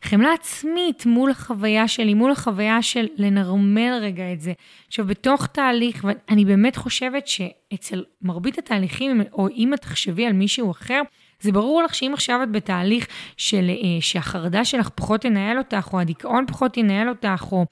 חמלה 0.01 0.33
עצמית 0.33 1.05
מול 1.05 1.31
החוויה 1.31 1.87
שלי, 1.87 2.13
מול 2.13 2.31
החוויה 2.31 2.81
של 2.81 3.07
לנרמל 3.17 3.99
רגע 4.01 4.33
את 4.33 4.41
זה. 4.41 4.53
עכשיו, 4.87 5.05
בתוך 5.07 5.47
תהליך, 5.47 6.05
ואני 6.07 6.45
באמת 6.45 6.75
חושבת 6.75 7.27
שאצל 7.27 8.03
מרבית 8.21 8.57
התהליכים, 8.57 9.21
או 9.33 9.47
אם 9.49 9.73
את 9.73 9.81
תחשבי 9.81 10.25
על 10.25 10.33
מישהו 10.33 10.71
אחר, 10.71 11.01
זה 11.39 11.51
ברור 11.51 11.83
לך 11.83 11.95
שאם 11.95 12.11
עכשיו 12.13 12.43
את 12.43 12.51
בתהליך 12.51 13.07
של, 13.37 13.69
אה, 13.69 14.01
שהחרדה 14.01 14.65
שלך 14.65 14.89
פחות 14.89 15.21
תנהל 15.21 15.57
אותך, 15.57 15.89
או 15.93 15.99
הדיכאון 15.99 16.45
פחות 16.47 16.77
ינהל 16.77 17.09
אותך, 17.09 17.45
או, 17.51 17.65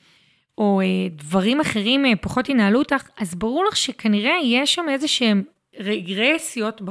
או 0.58 0.82
אה, 0.82 0.86
דברים 1.12 1.60
אחרים 1.60 2.06
אה, 2.06 2.16
פחות 2.16 2.50
ינהלו 2.50 2.80
אותך, 2.80 3.10
אז 3.18 3.36
ברור 3.36 3.66
לך 3.66 3.78
שכנראה 3.78 4.34
יש 4.44 4.76
שם 4.76 4.86
איזה 4.90 5.08
שהם 5.08 5.44
רגרסיות 5.80 6.82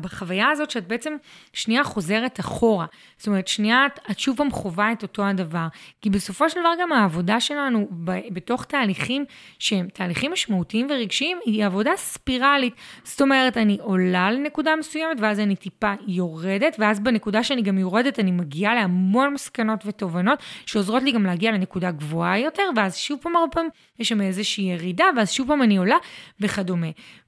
בחוויה 0.00 0.50
הזאת, 0.50 0.70
שאת 0.70 0.88
בעצם 0.88 1.16
שנייה 1.52 1.84
חוזרת 1.84 2.40
אחורה. 2.40 2.86
זאת 3.18 3.26
אומרת, 3.26 3.48
שנייה 3.48 3.86
את, 3.86 4.18
שוב 4.18 4.36
פעם 4.36 4.50
חווה 4.50 4.92
את 4.92 5.02
אותו 5.02 5.24
הדבר. 5.24 5.66
כי 6.02 6.10
בסופו 6.10 6.50
של 6.50 6.60
דבר 6.60 6.72
גם 6.80 6.92
העבודה 6.92 7.40
שלנו 7.40 7.88
ב, 8.04 8.12
בתוך 8.30 8.64
תהליכים 8.64 9.24
שהם 9.58 9.88
תהליכים 9.92 10.32
משמעותיים 10.32 10.86
ורגשיים, 10.90 11.38
היא 11.44 11.66
עבודה 11.66 11.90
ספירלית. 11.96 12.74
זאת 13.04 13.20
אומרת, 13.20 13.56
אני 13.56 13.78
עולה 13.80 14.30
לנקודה 14.30 14.76
מסוימת, 14.76 15.20
ואז 15.20 15.40
אני 15.40 15.56
טיפה 15.56 15.92
יורדת, 16.06 16.76
ואז 16.78 17.00
בנקודה 17.00 17.42
שאני 17.44 17.62
גם 17.62 17.78
יורדת, 17.78 18.20
אני 18.20 18.30
מגיעה 18.30 18.74
להמון 18.74 19.32
מסקנות 19.32 19.80
ותובנות, 19.86 20.38
שעוזרות 20.66 21.02
לי 21.02 21.12
גם 21.12 21.26
להגיע 21.26 21.52
לנקודה 21.52 21.90
גבוהה 21.90 22.38
יותר, 22.38 22.62
ואז 22.76 22.96
שוב 22.96 23.18
פעם 23.22 23.36
הרבה 23.36 23.52
פעמים 23.52 23.70
יש 23.98 24.08
שם 24.08 24.20
איזושהי 24.20 24.64
ירידה, 24.64 25.04
ואז 25.16 25.30
שוב 25.30 25.48
פעם 25.48 25.62
אני 25.62 25.76
עולה 25.76 25.96
וכדומה. 26.40 26.86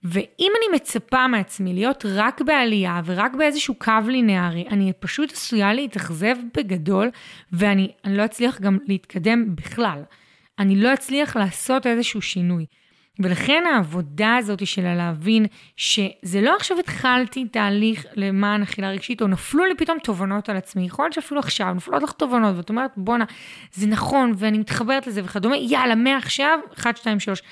ואם 0.09 0.53
אני 0.59 0.77
מצפה 0.77 1.29
מעצמי 1.29 1.75
להיות 1.75 2.05
רק 2.09 2.41
בעלייה 2.41 3.01
ורק 3.05 3.35
באיזשהו 3.35 3.75
קו 3.75 3.93
לינארי, 4.07 4.65
אני 4.71 4.93
פשוט 5.01 5.33
עשויה 5.33 5.75
להתאכזב 5.75 6.37
בגדול, 6.57 7.11
ואני 7.53 7.89
לא 8.05 8.25
אצליח 8.25 8.61
גם 8.61 8.79
להתקדם 8.87 9.57
בכלל. 9.57 10.03
אני 10.59 10.77
לא 10.77 10.95
אצליח 10.95 11.37
לעשות 11.37 11.87
איזשהו 11.87 12.23
שינוי. 12.23 12.67
ולכן 13.19 13.65
העבודה 13.75 14.37
הזאת 14.37 14.67
של 14.67 14.95
להבין 14.95 15.47
שזה 15.77 16.41
לא 16.41 16.57
עכשיו 16.57 16.79
התחלתי 16.79 17.45
תהליך 17.45 18.07
למען 18.15 18.63
אכילה 18.63 18.91
רגשית, 18.91 19.23
או 19.23 19.27
נפלו 19.27 19.65
לי 19.65 19.75
פתאום 19.75 19.99
תובנות 19.99 20.49
על 20.49 20.57
עצמי, 20.57 20.87
יכול 20.87 21.05
להיות 21.05 21.13
שאפילו 21.13 21.41
עכשיו 21.41 21.75
נפלות 21.75 22.03
לך 22.03 22.13
תובנות, 22.13 22.57
ואת 22.57 22.69
אומרת, 22.69 22.91
בואנה, 22.97 23.25
זה 23.73 23.87
נכון, 23.87 24.33
ואני 24.37 24.59
מתחברת 24.59 25.07
לזה 25.07 25.21
וכדומה, 25.25 25.57
יאללה, 25.57 25.95
מעכשיו, 25.95 26.59
1, 26.79 26.97
2, 26.97 27.21
3. 27.21 27.43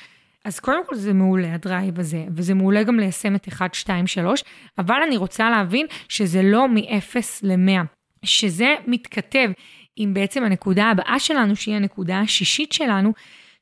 אז 0.45 0.61
קודם 0.61 0.87
כל 0.87 0.95
זה 0.95 1.13
מעולה, 1.13 1.55
הדרייב 1.55 2.01
הזה, 2.01 2.25
וזה 2.37 2.55
מעולה 2.55 2.83
גם 2.83 2.99
ליישם 2.99 3.35
את 3.35 3.49
1, 3.49 3.75
2, 3.75 4.07
3, 4.07 4.45
אבל 4.79 5.03
אני 5.07 5.17
רוצה 5.17 5.51
להבין 5.51 5.87
שזה 6.09 6.43
לא 6.43 6.69
מ-0 6.69 7.17
ל-100, 7.43 7.85
שזה 8.25 8.75
מתכתב 8.87 9.51
עם 9.97 10.15
בעצם 10.15 10.45
הנקודה 10.45 10.85
הבאה 10.85 11.19
שלנו, 11.19 11.57
שהיא 11.57 11.75
הנקודה 11.75 12.21
השישית 12.21 12.73
שלנו, 12.73 13.13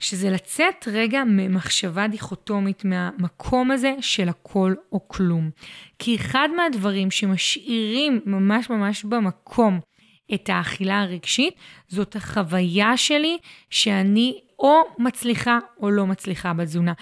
שזה 0.01 0.31
לצאת 0.31 0.89
רגע 0.93 1.23
ממחשבה 1.27 2.09
דיכוטומית 2.09 2.85
מהמקום 2.85 3.71
הזה 3.71 3.95
של 4.01 4.29
הכל 4.29 4.75
או 4.93 5.09
כלום. 5.09 5.51
כי 5.99 6.17
אחד 6.17 6.49
מהדברים 6.57 7.11
שמשאירים 7.11 8.21
ממש 8.27 8.71
ממש 8.71 9.05
במקום 9.05 9.81
את 10.35 10.49
האכילה 10.49 11.01
הרגשית, 11.01 11.55
זאת 11.89 12.17
החוויה 12.17 12.97
שלי 12.97 13.39
שאני 13.71 14.41
או 14.59 14.81
מצליחה 14.99 15.59
או 15.81 15.91
לא 15.91 16.07
מצליחה 16.07 16.53
בתזונה. 16.53 16.93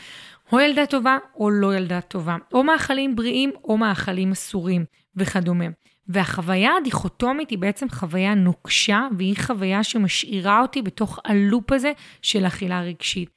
או 0.52 0.60
ילדה 0.60 0.86
טובה 0.86 1.18
או 1.34 1.50
לא 1.50 1.74
ילדה 1.74 2.00
טובה, 2.00 2.36
או 2.52 2.64
מאכלים 2.64 3.16
בריאים 3.16 3.50
או 3.64 3.76
מאכלים 3.78 4.32
אסורים 4.32 4.84
וכדומה. 5.16 5.64
והחוויה 6.08 6.70
הדיכוטומית 6.80 7.50
היא 7.50 7.58
בעצם 7.58 7.88
חוויה 7.88 8.34
נוקשה, 8.34 9.08
והיא 9.18 9.36
חוויה 9.36 9.84
שמשאירה 9.84 10.60
אותי 10.60 10.82
בתוך 10.82 11.18
הלופ 11.24 11.72
הזה 11.72 11.92
של 12.22 12.46
אכילה 12.46 12.80
רגשית. 12.80 13.30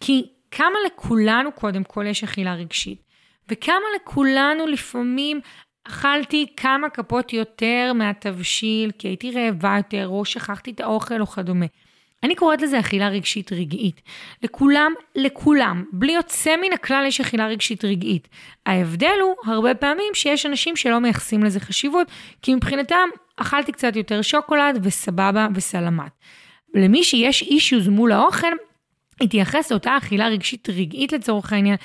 כי 0.00 0.26
כמה 0.50 0.76
לכולנו 0.86 1.52
קודם 1.52 1.84
כל 1.84 2.06
יש 2.06 2.24
אכילה 2.24 2.54
רגשית, 2.54 3.02
וכמה 3.48 3.84
לכולנו 3.96 4.66
לפעמים 4.66 5.40
אכלתי 5.88 6.46
כמה 6.56 6.88
כפות 6.88 7.32
יותר 7.32 7.92
מהתבשיל, 7.94 8.90
כי 8.98 9.08
הייתי 9.08 9.30
רעבה 9.30 9.74
יותר, 9.76 10.08
או 10.08 10.24
שכחתי 10.24 10.70
את 10.70 10.80
האוכל 10.80 11.20
או 11.20 11.26
כדומה. 11.26 11.66
אני 12.22 12.34
קוראת 12.34 12.62
לזה 12.62 12.80
אכילה 12.80 13.08
רגשית 13.08 13.52
רגעית. 13.52 14.00
לכולם, 14.42 14.92
לכולם, 15.14 15.84
בלי 15.92 16.12
יוצא 16.12 16.56
מן 16.56 16.72
הכלל 16.72 17.04
יש 17.06 17.20
אכילה 17.20 17.46
רגשית 17.46 17.84
רגעית. 17.84 18.28
ההבדל 18.66 19.18
הוא 19.22 19.34
הרבה 19.52 19.74
פעמים 19.74 20.14
שיש 20.14 20.46
אנשים 20.46 20.76
שלא 20.76 20.98
מייחסים 20.98 21.44
לזה 21.44 21.60
חשיבות, 21.60 22.06
כי 22.42 22.54
מבחינתם 22.54 23.08
אכלתי 23.36 23.72
קצת 23.72 23.96
יותר 23.96 24.22
שוקולד 24.22 24.80
וסבבה 24.82 25.48
וסלמת. 25.54 26.12
למי 26.74 27.04
שיש 27.04 27.42
אישיוז 27.42 27.88
מול 27.88 28.12
האוכל, 28.12 28.52
התייחס 29.20 29.70
לאותה 29.70 29.96
אכילה 29.96 30.28
רגשית 30.28 30.68
רגעית 30.70 31.12
לצורך 31.12 31.52
העניין. 31.52 31.76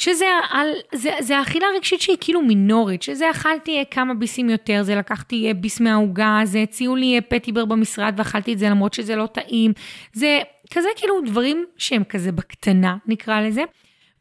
שזה 0.00 0.26
על, 0.50 0.68
זה, 0.94 1.10
זה 1.20 1.42
אכילה 1.42 1.66
רגשית 1.76 2.00
שהיא 2.00 2.16
כאילו 2.20 2.42
מינורית, 2.42 3.02
שזה 3.02 3.30
אכלתי 3.30 3.84
כמה 3.90 4.14
ביסים 4.14 4.50
יותר, 4.50 4.82
זה 4.82 4.94
לקחתי 4.94 5.54
ביס 5.54 5.80
מהעוגה, 5.80 6.40
זה 6.44 6.62
הציעו 6.62 6.96
לי 6.96 7.20
פטיבר 7.28 7.64
במשרד 7.64 8.14
ואכלתי 8.16 8.52
את 8.52 8.58
זה 8.58 8.68
למרות 8.68 8.94
שזה 8.94 9.16
לא 9.16 9.26
טעים, 9.26 9.72
זה 10.12 10.40
כזה 10.70 10.88
כאילו 10.96 11.14
דברים 11.26 11.64
שהם 11.76 12.04
כזה 12.04 12.32
בקטנה 12.32 12.96
נקרא 13.06 13.40
לזה, 13.40 13.62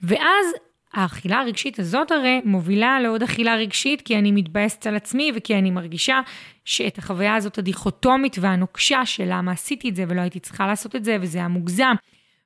ואז 0.01 0.45
האכילה 0.93 1.39
הרגשית 1.39 1.79
הזאת 1.79 2.11
הרי 2.11 2.41
מובילה 2.45 2.99
לעוד 2.99 3.23
אכילה 3.23 3.55
רגשית, 3.55 4.01
כי 4.01 4.17
אני 4.17 4.31
מתבאסת 4.31 4.87
על 4.87 4.95
עצמי 4.95 5.31
וכי 5.35 5.55
אני 5.55 5.71
מרגישה 5.71 6.19
שאת 6.65 6.97
החוויה 6.97 7.35
הזאת 7.35 7.57
הדיכוטומית 7.57 8.35
והנוקשה 8.39 9.05
של 9.05 9.25
למה 9.27 9.51
עשיתי 9.51 9.89
את 9.89 9.95
זה 9.95 10.03
ולא 10.07 10.21
הייתי 10.21 10.39
צריכה 10.39 10.67
לעשות 10.67 10.95
את 10.95 11.03
זה 11.03 11.17
וזה 11.21 11.37
היה 11.37 11.47
מוגזם 11.47 11.93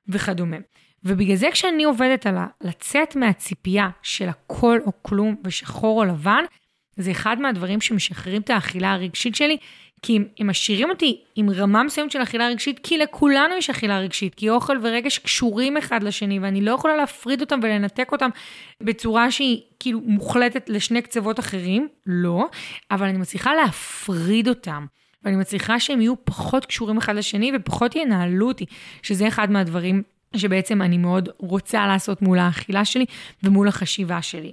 וכדומה. 0.08 0.56
ובגלל 1.04 1.36
זה 1.36 1.48
כשאני 1.52 1.84
עובדת 1.84 2.26
על 2.26 2.34
לצאת 2.60 3.16
מהציפייה 3.16 3.88
של 4.02 4.28
הכל 4.28 4.78
או 4.86 4.92
כלום 5.02 5.36
ושחור 5.44 6.00
או 6.00 6.04
לבן, 6.04 6.44
זה 6.96 7.10
אחד 7.10 7.40
מהדברים 7.40 7.80
שמשחררים 7.80 8.42
את 8.42 8.50
האכילה 8.50 8.92
הרגשית 8.92 9.34
שלי, 9.34 9.56
כי 10.02 10.16
הם, 10.16 10.24
הם 10.38 10.50
משאירים 10.50 10.90
אותי 10.90 11.20
עם 11.36 11.50
רמה 11.50 11.82
מסוימת 11.82 12.10
של 12.10 12.22
אכילה 12.22 12.48
רגשית, 12.48 12.80
כי 12.82 12.98
לכולנו 12.98 13.54
יש 13.54 13.70
אכילה 13.70 13.98
רגשית, 13.98 14.34
כי 14.34 14.50
אוכל 14.50 14.78
ורגש 14.82 15.18
קשורים 15.18 15.76
אחד 15.76 16.02
לשני, 16.02 16.38
ואני 16.38 16.60
לא 16.60 16.72
יכולה 16.72 16.96
להפריד 16.96 17.40
אותם 17.40 17.60
ולנתק 17.62 18.12
אותם 18.12 18.30
בצורה 18.80 19.30
שהיא 19.30 19.60
כאילו 19.80 20.00
מוחלטת 20.00 20.68
לשני 20.68 21.02
קצוות 21.02 21.40
אחרים, 21.40 21.88
לא, 22.06 22.46
אבל 22.90 23.06
אני 23.06 23.18
מצליחה 23.18 23.54
להפריד 23.54 24.48
אותם. 24.48 24.86
ואני 25.22 25.36
מצליחה 25.36 25.80
שהם 25.80 26.00
יהיו 26.00 26.24
פחות 26.24 26.66
קשורים 26.66 26.98
אחד 26.98 27.16
לשני 27.16 27.52
ופחות 27.56 27.96
ינהלו 27.96 28.48
אותי, 28.48 28.66
שזה 29.02 29.28
אחד 29.28 29.50
מהדברים 29.50 30.02
שבעצם 30.36 30.82
אני 30.82 30.98
מאוד 30.98 31.28
רוצה 31.38 31.86
לעשות 31.86 32.22
מול 32.22 32.38
האכילה 32.38 32.84
שלי 32.84 33.04
ומול 33.42 33.68
החשיבה 33.68 34.22
שלי. 34.22 34.52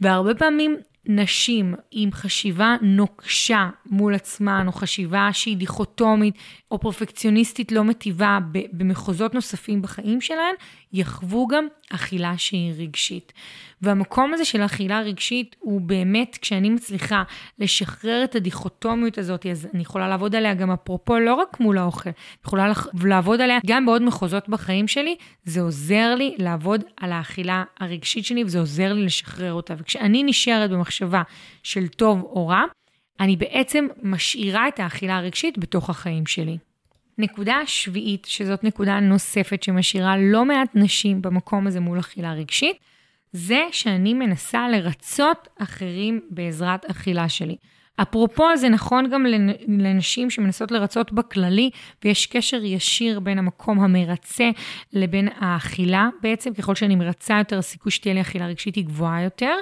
והרבה 0.00 0.34
פעמים 0.34 0.76
נשים 1.08 1.74
עם 1.90 2.12
חשיבה 2.12 2.76
נוקשה 2.82 3.68
מול 3.86 4.14
עצמן, 4.14 4.66
או 4.66 4.72
חשיבה 4.72 5.28
שהיא 5.32 5.56
דיכוטומית, 5.56 6.34
או 6.70 6.80
פרפקציוניסטית 6.80 7.72
לא 7.72 7.84
מטיבה 7.84 8.38
במחוזות 8.72 9.34
נוספים 9.34 9.82
בחיים 9.82 10.20
שלהן, 10.20 10.54
יחוו 10.92 11.46
גם 11.46 11.66
אכילה 11.90 12.38
שהיא 12.38 12.72
רגשית. 12.78 13.32
והמקום 13.82 14.34
הזה 14.34 14.44
של 14.44 14.64
אכילה 14.64 15.00
רגשית 15.00 15.56
הוא 15.58 15.80
באמת, 15.80 16.38
כשאני 16.42 16.70
מצליחה 16.70 17.22
לשחרר 17.58 18.24
את 18.24 18.34
הדיכוטומיות 18.34 19.18
הזאת, 19.18 19.46
אז 19.46 19.68
אני 19.74 19.82
יכולה 19.82 20.08
לעבוד 20.08 20.34
עליה 20.34 20.54
גם 20.54 20.70
אפרופו, 20.70 21.18
לא 21.18 21.34
רק 21.34 21.60
מול 21.60 21.78
האוכל, 21.78 22.10
אני 22.10 22.14
יכולה 22.44 22.72
לעבוד 23.04 23.40
עליה 23.40 23.58
גם 23.66 23.86
בעוד 23.86 24.02
מחוזות 24.02 24.48
בחיים 24.48 24.88
שלי, 24.88 25.16
זה 25.44 25.60
עוזר 25.60 26.14
לי 26.14 26.34
לעבוד 26.38 26.84
על 26.96 27.12
האכילה 27.12 27.64
הרגשית 27.80 28.24
שלי, 28.24 28.44
וזה 28.44 28.58
עוזר 28.58 28.92
לי 28.92 29.04
לשחרר 29.04 29.52
אותה. 29.52 29.74
וכשאני 29.78 30.22
נשארת 30.22 30.70
במחשבה 31.02 31.22
של 31.62 31.88
טוב 31.88 32.22
או 32.22 32.48
רע, 32.48 32.62
אני 33.20 33.36
בעצם 33.36 33.86
משאירה 34.02 34.68
את 34.68 34.80
האכילה 34.80 35.16
הרגשית 35.16 35.58
בתוך 35.58 35.90
החיים 35.90 36.26
שלי. 36.26 36.58
נקודה 37.18 37.58
שביעית, 37.66 38.24
שזאת 38.24 38.64
נקודה 38.64 39.00
נוספת 39.00 39.62
שמשאירה 39.62 40.16
לא 40.16 40.44
מעט 40.44 40.68
נשים 40.74 41.22
במקום 41.22 41.66
הזה 41.66 41.80
מול 41.80 42.00
אכילה 42.00 42.32
רגשית, 42.32 42.76
זה 43.32 43.60
שאני 43.72 44.14
מנסה 44.14 44.68
לרצות 44.68 45.48
אחרים 45.58 46.20
בעזרת 46.30 46.84
אכילה 46.84 47.28
שלי. 47.28 47.56
אפרופו, 48.02 48.56
זה 48.56 48.68
נכון 48.68 49.10
גם 49.10 49.26
לנשים 49.68 50.30
שמנסות 50.30 50.70
לרצות 50.70 51.12
בכללי, 51.12 51.70
ויש 52.04 52.26
קשר 52.26 52.64
ישיר 52.64 53.20
בין 53.20 53.38
המקום 53.38 53.80
המרצה 53.80 54.50
לבין 54.92 55.28
האכילה. 55.38 56.08
בעצם, 56.22 56.54
ככל 56.54 56.74
שאני 56.74 56.96
מרצה 56.96 57.38
יותר, 57.38 57.58
הסיכוי 57.58 57.92
שתהיה 57.92 58.14
לי 58.14 58.20
אכילה 58.20 58.46
רגשית 58.46 58.74
היא 58.74 58.84
גבוהה 58.84 59.22
יותר. 59.22 59.54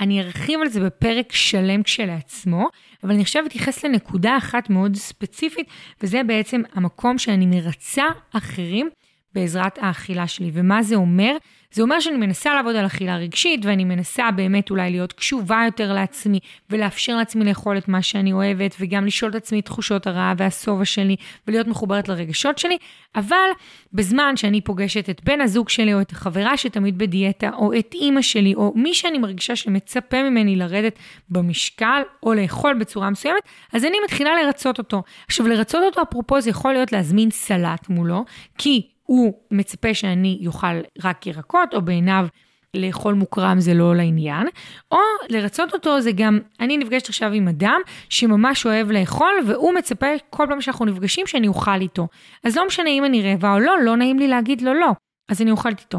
אני 0.00 0.20
ארחיב 0.20 0.60
על 0.60 0.68
זה 0.68 0.80
בפרק 0.80 1.32
שלם 1.32 1.82
כשלעצמו, 1.82 2.68
אבל 3.04 3.12
אני 3.12 3.22
עכשיו 3.22 3.46
אתייחס 3.46 3.84
לנקודה 3.84 4.36
אחת 4.36 4.70
מאוד 4.70 4.96
ספציפית, 4.96 5.66
וזה 6.02 6.22
בעצם 6.26 6.62
המקום 6.74 7.18
שאני 7.18 7.46
מרצה 7.46 8.04
אחרים 8.32 8.90
בעזרת 9.34 9.78
האכילה 9.80 10.26
שלי. 10.26 10.50
ומה 10.54 10.82
זה 10.82 10.94
אומר? 10.94 11.36
זה 11.72 11.82
אומר 11.82 12.00
שאני 12.00 12.16
מנסה 12.16 12.54
לעבוד 12.54 12.76
על 12.76 12.86
אכילה 12.86 13.16
רגשית, 13.16 13.64
ואני 13.64 13.84
מנסה 13.84 14.30
באמת 14.30 14.70
אולי 14.70 14.90
להיות 14.90 15.12
קשובה 15.12 15.62
יותר 15.64 15.92
לעצמי, 15.92 16.38
ולאפשר 16.70 17.16
לעצמי 17.16 17.44
לאכול 17.44 17.78
את 17.78 17.88
מה 17.88 18.02
שאני 18.02 18.32
אוהבת, 18.32 18.76
וגם 18.80 19.06
לשאול 19.06 19.30
את 19.30 19.34
עצמי 19.34 19.60
את 19.60 19.64
תחושות 19.64 20.06
הרעה 20.06 20.34
והשובע 20.36 20.84
שלי, 20.84 21.16
ולהיות 21.46 21.66
מחוברת 21.66 22.08
לרגשות 22.08 22.58
שלי, 22.58 22.78
אבל 23.14 23.48
בזמן 23.92 24.36
שאני 24.36 24.60
פוגשת 24.60 25.10
את 25.10 25.24
בן 25.24 25.40
הזוג 25.40 25.68
שלי, 25.68 25.94
או 25.94 26.00
את 26.00 26.12
החברה 26.12 26.56
שתמיד 26.56 26.98
בדיאטה, 26.98 27.50
או 27.54 27.72
את 27.78 27.94
אימא 27.94 28.22
שלי, 28.22 28.54
או 28.54 28.72
מי 28.76 28.94
שאני 28.94 29.18
מרגישה 29.18 29.56
שמצפה 29.56 30.22
ממני 30.22 30.56
לרדת 30.56 30.98
במשקל, 31.28 32.02
או 32.22 32.34
לאכול 32.34 32.74
בצורה 32.74 33.10
מסוימת, 33.10 33.42
אז 33.72 33.84
אני 33.84 33.96
מתחילה 34.04 34.30
לרצות 34.42 34.78
אותו. 34.78 35.02
עכשיו, 35.26 35.48
לרצות 35.48 35.82
אותו, 35.86 36.02
אפרופו, 36.02 36.40
זה 36.40 36.50
יכול 36.50 36.72
להיות 36.72 36.92
להזמין 36.92 37.30
סלט 37.30 37.88
מולו, 37.88 38.24
כי 38.58 38.82
הוא 39.10 39.34
מצפה 39.50 39.94
שאני 39.94 40.44
אוכל 40.46 40.80
רק 41.04 41.26
ירקות, 41.26 41.74
או 41.74 41.82
בעיניו 41.82 42.26
לאכול 42.74 43.14
מוקרם 43.14 43.60
זה 43.60 43.74
לא 43.74 43.96
לעניין, 43.96 44.46
או 44.92 44.98
לרצות 45.28 45.72
אותו 45.72 46.00
זה 46.00 46.12
גם, 46.12 46.38
אני 46.60 46.78
נפגשת 46.78 47.08
עכשיו 47.08 47.32
עם 47.32 47.48
אדם 47.48 47.80
שממש 48.08 48.66
אוהב 48.66 48.90
לאכול, 48.90 49.34
והוא 49.46 49.74
מצפה 49.74 50.06
כל 50.30 50.46
פעם 50.48 50.60
שאנחנו 50.60 50.84
נפגשים 50.84 51.26
שאני 51.26 51.48
אוכל 51.48 51.80
איתו. 51.80 52.08
אז 52.44 52.56
לא 52.56 52.66
משנה 52.66 52.90
אם 52.90 53.04
אני 53.04 53.22
רעבה 53.22 53.54
או 53.54 53.58
לא, 53.58 53.82
לא 53.82 53.96
נעים 53.96 54.18
לי 54.18 54.28
להגיד 54.28 54.62
לו 54.62 54.74
לא, 54.74 54.90
אז 55.28 55.42
אני 55.42 55.50
אוכלת 55.50 55.80
איתו. 55.80 55.98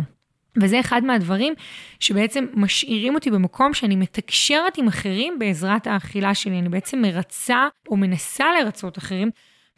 וזה 0.62 0.80
אחד 0.80 1.04
מהדברים 1.04 1.54
שבעצם 2.00 2.46
משאירים 2.54 3.16
אותי 3.16 3.32
במקום 3.32 3.74
שאני 3.74 3.96
מתקשרת 3.96 4.78
עם 4.78 4.88
אחרים 4.88 5.40
בעזרת 5.40 5.88
האכילה 5.88 6.36
שלי. 6.36 6.60
אני 6.60 6.70
בעצם 6.70 7.02
מרצה 7.02 7.68
או 7.88 7.98
מנסה 7.98 8.46
לרצות 8.60 8.98
אחרים 8.98 9.32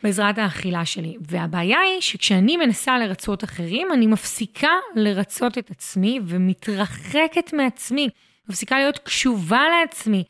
בעזרת 0.03 0.37
האכילה 0.37 0.85
שלי. 0.85 1.17
והבעיה 1.29 1.79
היא 1.79 2.01
שכשאני 2.01 2.57
מנסה 2.57 2.97
לרצות 2.97 3.43
אחרים, 3.43 3.87
אני 3.93 4.07
מפסיקה 4.07 4.71
לרצות 4.95 5.57
את 5.57 5.71
עצמי 5.71 6.19
ומתרחקת 6.25 7.53
מעצמי, 7.53 8.09
מפסיקה 8.49 8.77
להיות 8.77 8.97
קשובה 8.97 9.61
לעצמי. 9.69 10.23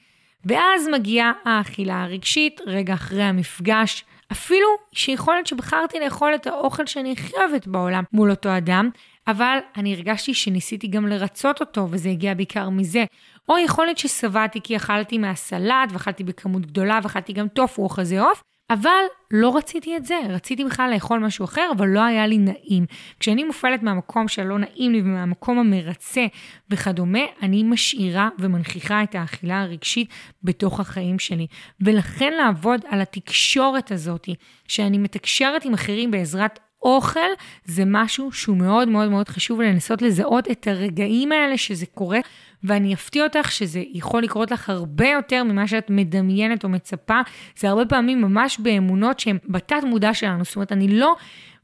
ואז 0.45 0.87
מגיעה 0.93 1.31
האכילה 1.45 2.03
הרגשית, 2.03 2.61
רגע 2.65 2.93
אחרי 2.93 3.23
המפגש, 3.23 4.05
אפילו 4.31 4.67
שיכול 4.91 5.33
להיות 5.33 5.47
שבחרתי 5.47 5.99
לאכול 5.99 6.35
את 6.35 6.47
האוכל 6.47 6.85
שאני 6.85 7.11
הכי 7.11 7.33
אוהבת 7.37 7.67
בעולם 7.67 8.03
מול 8.13 8.31
אותו 8.31 8.57
אדם, 8.57 8.89
אבל 9.27 9.57
אני 9.75 9.93
הרגשתי 9.93 10.33
שניסיתי 10.33 10.87
גם 10.87 11.07
לרצות 11.07 11.61
אותו, 11.61 11.87
וזה 11.91 12.09
הגיע 12.09 12.33
בעיקר 12.33 12.69
מזה. 12.69 13.05
או 13.49 13.57
יכול 13.57 13.85
להיות 13.85 13.97
ששבעתי 13.97 14.59
כי 14.63 14.75
אכלתי 14.75 15.17
מהסלט, 15.17 15.91
ואכלתי 15.91 16.23
בכמות 16.23 16.65
גדולה, 16.65 16.99
ואכלתי 17.03 17.33
גם 17.33 17.47
טופו 17.47 17.83
או 17.83 17.89
חזה 17.89 18.21
עוף, 18.21 18.43
אבל 18.73 19.03
לא 19.31 19.57
רציתי 19.57 19.97
את 19.97 20.05
זה, 20.05 20.15
רציתי 20.29 20.65
בכלל 20.65 20.91
לאכול 20.93 21.19
משהו 21.19 21.45
אחר, 21.45 21.69
אבל 21.77 21.87
לא 21.87 22.03
היה 22.03 22.27
לי 22.27 22.37
נעים. 22.37 22.85
כשאני 23.19 23.43
מופעלת 23.43 23.83
מהמקום 23.83 24.27
שלא 24.27 24.59
נעים 24.59 24.91
לי 24.91 25.01
ומהמקום 25.01 25.59
המרצה 25.59 26.25
וכדומה, 26.69 27.19
אני 27.41 27.63
משאירה 27.63 28.29
ומנכיחה 28.39 29.03
את 29.03 29.15
האכילה 29.15 29.61
הרגשית 29.61 30.09
בתוך 30.43 30.79
החיים 30.79 31.19
שלי. 31.19 31.47
ולכן 31.81 32.33
לעבוד 32.33 32.81
על 32.89 33.01
התקשורת 33.01 33.91
הזאת, 33.91 34.29
שאני 34.67 34.97
מתקשרת 34.97 35.65
עם 35.65 35.73
אחרים 35.73 36.11
בעזרת 36.11 36.59
אוכל 36.83 37.19
זה 37.65 37.83
משהו 37.85 38.31
שהוא 38.31 38.57
מאוד 38.57 38.87
מאוד 38.87 39.09
מאוד 39.09 39.29
חשוב 39.29 39.61
לנסות 39.61 40.01
לזהות 40.01 40.51
את 40.51 40.67
הרגעים 40.67 41.31
האלה 41.31 41.57
שזה 41.57 41.85
קורה, 41.85 42.19
ואני 42.63 42.93
אפתיע 42.93 43.23
אותך 43.23 43.51
שזה 43.51 43.83
יכול 43.93 44.23
לקרות 44.23 44.51
לך 44.51 44.69
הרבה 44.69 45.07
יותר 45.07 45.43
ממה 45.43 45.67
שאת 45.67 45.89
מדמיינת 45.89 46.63
או 46.63 46.69
מצפה. 46.69 47.21
זה 47.57 47.69
הרבה 47.69 47.85
פעמים 47.85 48.21
ממש 48.21 48.59
באמונות 48.59 49.19
שהן 49.19 49.37
בתת 49.45 49.83
מודע 49.83 50.13
שלנו. 50.13 50.43
זאת 50.43 50.55
אומרת, 50.55 50.71
אני 50.71 50.87
לא, 50.87 51.15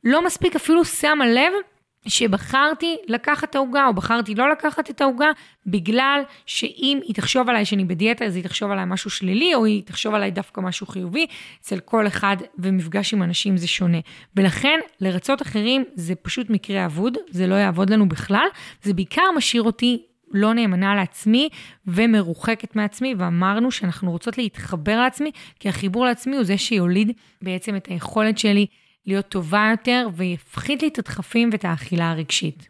לא 0.04 0.26
מספיק 0.26 0.56
אפילו 0.56 0.86
שמה 0.86 1.28
לב 1.28 1.54
שבחרתי 2.08 2.98
לקחת 3.08 3.50
את 3.50 3.56
העוגה, 3.56 3.88
או 3.88 3.94
בחרתי 3.94 4.36
לא 4.36 4.52
לקחת 4.52 4.90
את 4.90 5.02
העוגה, 5.02 5.28
בגלל 5.66 6.22
שאם 6.46 7.00
היא 7.04 7.16
תחשוב 7.16 7.50
עליי 7.50 7.66
שאני 7.66 7.86
בדיאטה, 7.86 8.26
אז 8.26 8.36
היא 8.36 8.44
תחשוב 8.44 8.72
עליי 8.72 8.86
משהו 8.88 9.10
שלילי, 9.10 9.56
או 9.56 9.66
היא 9.66 9.84
תחשוב 9.86 10.14
עליי 10.14 10.32
דווקא 10.32 10.62
משהו 10.62 10.88
חיובי. 10.88 11.28
אצל 11.62 11.80
כל 11.80 12.08
אחד 12.08 12.38
ומפגש 12.60 13.14
עם 13.14 13.24
אנשים 13.24 13.58
זה 13.58 13.68
שונה. 13.68 13.98
ולכן, 14.36 14.80
לרצות 15.02 15.42
אחרים 15.42 15.84
זה 15.96 16.16
פשוט 16.16 16.50
מקרה 16.50 16.86
אבוד, 16.86 17.18
זה 17.30 17.48
לא 17.48 17.56
יעבוד 17.56 17.90
לנו 17.90 18.10
בכלל, 18.10 18.48
זה 18.84 18.94
בעיקר 18.94 19.32
משאיר 19.36 19.64
אותי 19.64 20.04
לא 20.32 20.54
נאמנה 20.54 20.96
לעצמי 20.96 21.50
ומרוחקת 21.88 22.76
מעצמי, 22.76 23.16
ואמרנו 23.18 23.72
שאנחנו 23.72 24.12
רוצות 24.12 24.38
להתחבר 24.38 25.00
לעצמי, 25.00 25.32
כי 25.60 25.70
החיבור 25.70 26.06
לעצמי 26.06 26.36
הוא 26.36 26.44
זה 26.44 26.58
שיוליד 26.58 27.12
בעצם 27.42 27.76
את 27.76 27.86
היכולת 27.86 28.38
שלי 28.38 28.66
להיות 29.06 29.30
טובה 29.30 29.68
יותר 29.72 30.08
ויפחית 30.16 30.82
לי 30.82 30.88
את 30.88 31.00
הדחפים 31.00 31.50
ואת 31.52 31.66
האכילה 31.66 32.12
הרגשית. 32.12 32.70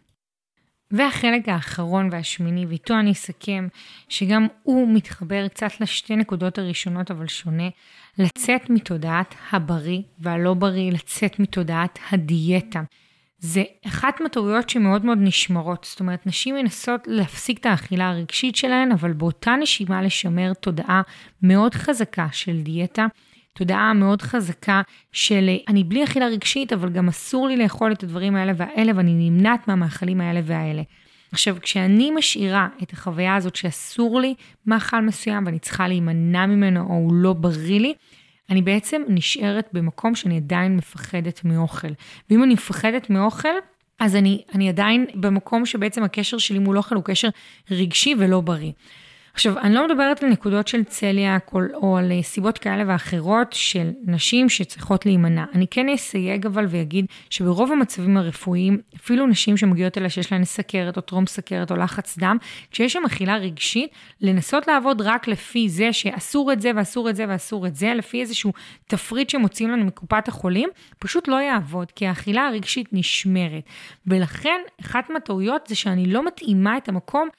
והחלק 0.92 1.50
האחרון 1.50 2.10
והשמיני, 2.12 2.66
ואיתו 2.66 3.00
אני 3.00 3.12
אסכם, 3.12 3.68
שגם 4.10 4.48
הוא 4.64 4.96
מתחבר 4.96 5.48
קצת 5.48 5.82
לשתי 5.82 6.16
נקודות 6.16 6.58
הראשונות, 6.58 7.12
אבל 7.12 7.28
שונה, 7.28 7.70
לצאת 8.18 8.70
מתודעת 8.70 9.36
הבריא 9.52 10.02
והלא 10.20 10.54
בריא, 10.54 10.92
לצאת 10.92 11.40
מתודעת 11.40 12.00
הדיאטה. 12.12 12.82
זה 13.40 13.64
אחת 13.88 14.22
מהטעויות 14.22 14.70
שמאוד 14.70 15.06
מאוד 15.06 15.18
נשמרות. 15.22 15.88
זאת 15.90 16.00
אומרת, 16.00 16.28
נשים 16.28 16.56
מנסות 16.56 17.02
להפסיק 17.08 17.60
את 17.60 17.66
האכילה 17.66 18.10
הרגשית 18.10 18.56
שלהן, 18.56 18.92
אבל 18.92 19.14
באותה 19.14 19.56
נשימה 19.56 20.02
לשמר 20.02 20.54
תודעה 20.54 21.02
מאוד 21.44 21.74
חזקה 21.74 22.28
של 22.32 22.62
דיאטה, 22.62 23.06
תודעה 23.54 23.94
מאוד 23.94 24.22
חזקה 24.22 24.82
של 25.12 25.50
אני 25.68 25.84
בלי 25.84 26.04
אכילה 26.04 26.28
רגשית, 26.28 26.74
אבל 26.74 26.90
גם 26.90 27.08
אסור 27.08 27.48
לי 27.48 27.58
לאכול 27.58 27.92
את 27.92 28.04
הדברים 28.04 28.36
האלה 28.36 28.54
והאלה, 28.58 28.92
ואני 28.96 29.30
נמנעת 29.30 29.68
מהמאכלים 29.68 30.22
האלה 30.22 30.42
והאלה. 30.44 30.82
עכשיו, 31.32 31.58
כשאני 31.62 32.12
משאירה 32.12 32.68
את 32.84 32.94
החוויה 32.94 33.36
הזאת 33.36 33.56
שאסור 33.56 34.22
לי 34.22 34.34
מאכל 34.66 35.02
מסוים 35.02 35.46
ואני 35.46 35.60
צריכה 35.60 35.88
להימנע 35.88 36.46
ממנו 36.46 36.80
או 36.80 36.94
הוא 36.94 37.14
לא 37.14 37.34
בריא 37.34 37.80
לי, 37.80 37.94
אני 38.50 38.62
בעצם 38.62 39.02
נשארת 39.08 39.70
במקום 39.74 40.16
שאני 40.16 40.38
עדיין 40.38 40.78
מפחדת 40.78 41.42
מאוכל. 41.46 41.88
ואם 42.30 42.44
אני 42.44 42.54
מפחדת 42.54 43.10
מאוכל, 43.10 43.50
אז 44.00 44.16
אני, 44.16 44.44
אני 44.54 44.70
עדיין 44.70 45.06
במקום 45.16 45.66
שבעצם 45.66 46.04
הקשר 46.04 46.38
שלי 46.38 46.60
מול 46.60 46.78
אוכל 46.78 46.96
הוא 46.96 47.04
קשר 47.04 47.30
רגשי 47.72 48.16
ולא 48.18 48.42
בריא. 48.42 48.72
עכשיו, 49.34 49.60
אני 49.60 49.76
לא 49.76 49.88
מדברת 49.88 50.24
על 50.24 50.30
נקודות 50.30 50.68
של 50.68 50.84
צליאק 50.84 51.52
או, 51.54 51.98
על 51.98 52.12
אה, 52.12 52.24
סיבות 52.24 52.58
כאלה 52.58 52.84
ואחרות 52.88 53.48
של 53.54 53.90
נשים 54.06 54.50
שצריכות 54.50 55.06
להימנע. 55.06 55.46
אני 55.54 55.68
כן 55.72 55.90
אסייג 55.90 56.46
אבל 56.46 56.66
ואגיד 56.70 57.06
שברוב 57.30 57.72
המצבים 57.72 58.18
הרפואיים, 58.18 58.78
אפילו 58.96 59.28
נשים 59.28 59.58
שמגיעות 59.58 59.98
אליי 59.98 60.10
שיש 60.10 60.32
להן 60.32 60.46
סכרת 60.46 60.98
או 60.98 61.02
טרום 61.02 61.28
סכרת 61.28 61.72
או 61.72 61.76
לחץ 61.76 62.18
דם, 62.18 62.38
כשיש 62.72 62.94
שם 62.94 63.04
אכילה 63.06 63.38
רגשית, 63.38 63.92
לנסות 64.22 64.68
לעבוד 64.68 65.02
רק 65.02 65.28
לפי 65.28 65.70
זה 65.70 65.94
שאסור 65.94 66.54
את 66.54 66.62
זה 66.62 66.72
ואסור 66.76 67.10
את 67.10 67.16
זה 67.16 67.26
ואסור 67.30 67.68
את 67.68 67.76
זה, 67.76 67.94
לפי 67.94 68.22
איזשהו 68.22 68.54
תפריט 68.88 69.30
שמוציאים 69.30 69.72
לנו 69.72 69.86
מקופת 69.86 70.28
החולים, 70.28 70.70
פשוט 71.00 71.28
לא 71.28 71.36
יעבוד, 71.36 71.92
כי 71.92 72.08
האכילה 72.08 72.48
הרגשית 72.48 72.88
נשמרת. 72.92 73.64
ולכן, 74.08 74.62
אחת 74.82 75.10
מהטעויות 75.10 75.68
זה 75.68 75.76
שאני 75.76 76.06
לא 76.06 76.26
מתאימה 76.26 76.78
את 76.78 76.90
המקום 76.90 77.30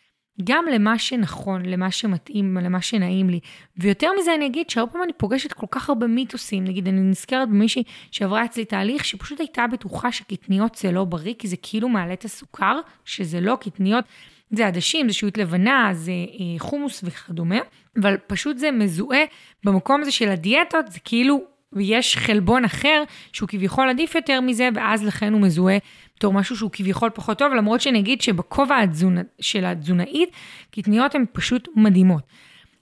גם 0.44 0.64
למה 0.74 0.98
שנכון, 0.98 1.66
למה 1.66 1.90
שמתאים, 1.90 2.56
למה 2.56 2.82
שנעים 2.82 3.30
לי. 3.30 3.40
ויותר 3.76 4.08
מזה 4.20 4.34
אני 4.34 4.46
אגיד 4.46 4.70
שהרבה 4.70 4.92
פעמים 4.92 5.04
אני 5.04 5.12
פוגשת 5.12 5.52
כל 5.52 5.66
כך 5.70 5.88
הרבה 5.88 6.06
מיתוסים, 6.06 6.64
נגיד 6.64 6.88
אני 6.88 7.00
נזכרת 7.00 7.48
במישהי 7.48 7.82
שעברה 8.10 8.44
אצלי 8.44 8.64
תהליך 8.64 9.04
שפשוט 9.04 9.40
הייתה 9.40 9.66
בטוחה 9.66 10.12
שקטניות 10.12 10.74
זה 10.74 10.92
לא 10.92 11.04
בריא, 11.04 11.34
כי 11.38 11.48
זה 11.48 11.56
כאילו 11.62 11.88
מעלה 11.88 12.12
את 12.12 12.24
הסוכר, 12.24 12.80
שזה 13.04 13.40
לא 13.40 13.56
קטניות. 13.60 14.04
זה 14.50 14.66
עדשים, 14.66 15.08
זה 15.08 15.14
שהות 15.14 15.38
לבנה, 15.38 15.90
זה 15.92 16.12
אה, 16.12 16.58
חומוס 16.58 17.00
וכדומה, 17.04 17.58
אבל 18.00 18.16
פשוט 18.26 18.58
זה 18.58 18.70
מזוהה 18.70 19.24
במקום 19.64 20.00
הזה 20.00 20.10
של 20.10 20.28
הדיאטות, 20.28 20.92
זה 20.92 20.98
כאילו 21.04 21.44
יש 21.78 22.16
חלבון 22.16 22.64
אחר 22.64 23.02
שהוא 23.32 23.48
כביכול 23.48 23.88
עדיף 23.88 24.14
יותר 24.14 24.40
מזה, 24.40 24.68
ואז 24.74 25.04
לכן 25.04 25.32
הוא 25.32 25.40
מזוהה 25.40 25.78
בתור 26.20 26.32
משהו 26.32 26.56
שהוא 26.56 26.70
כביכול 26.72 27.10
פחות 27.14 27.38
טוב, 27.38 27.52
למרות 27.52 27.80
שנגיד 27.80 28.20
שבכובע 28.20 28.78
התזונ... 28.78 29.16
של 29.40 29.64
התזונאית, 29.64 30.30
קטניות 30.70 31.14
הן 31.14 31.24
פשוט 31.32 31.68
מדהימות. 31.76 32.22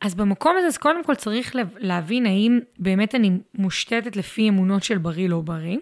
אז 0.00 0.14
במקום 0.14 0.56
הזה, 0.58 0.66
אז 0.66 0.78
קודם 0.78 1.04
כל 1.04 1.14
צריך 1.14 1.56
להבין 1.78 2.26
האם 2.26 2.58
באמת 2.78 3.14
אני 3.14 3.30
מושתתת 3.54 4.16
לפי 4.16 4.48
אמונות 4.48 4.82
של 4.82 4.98
בריא 4.98 5.28
לא 5.28 5.40
בריא, 5.40 5.76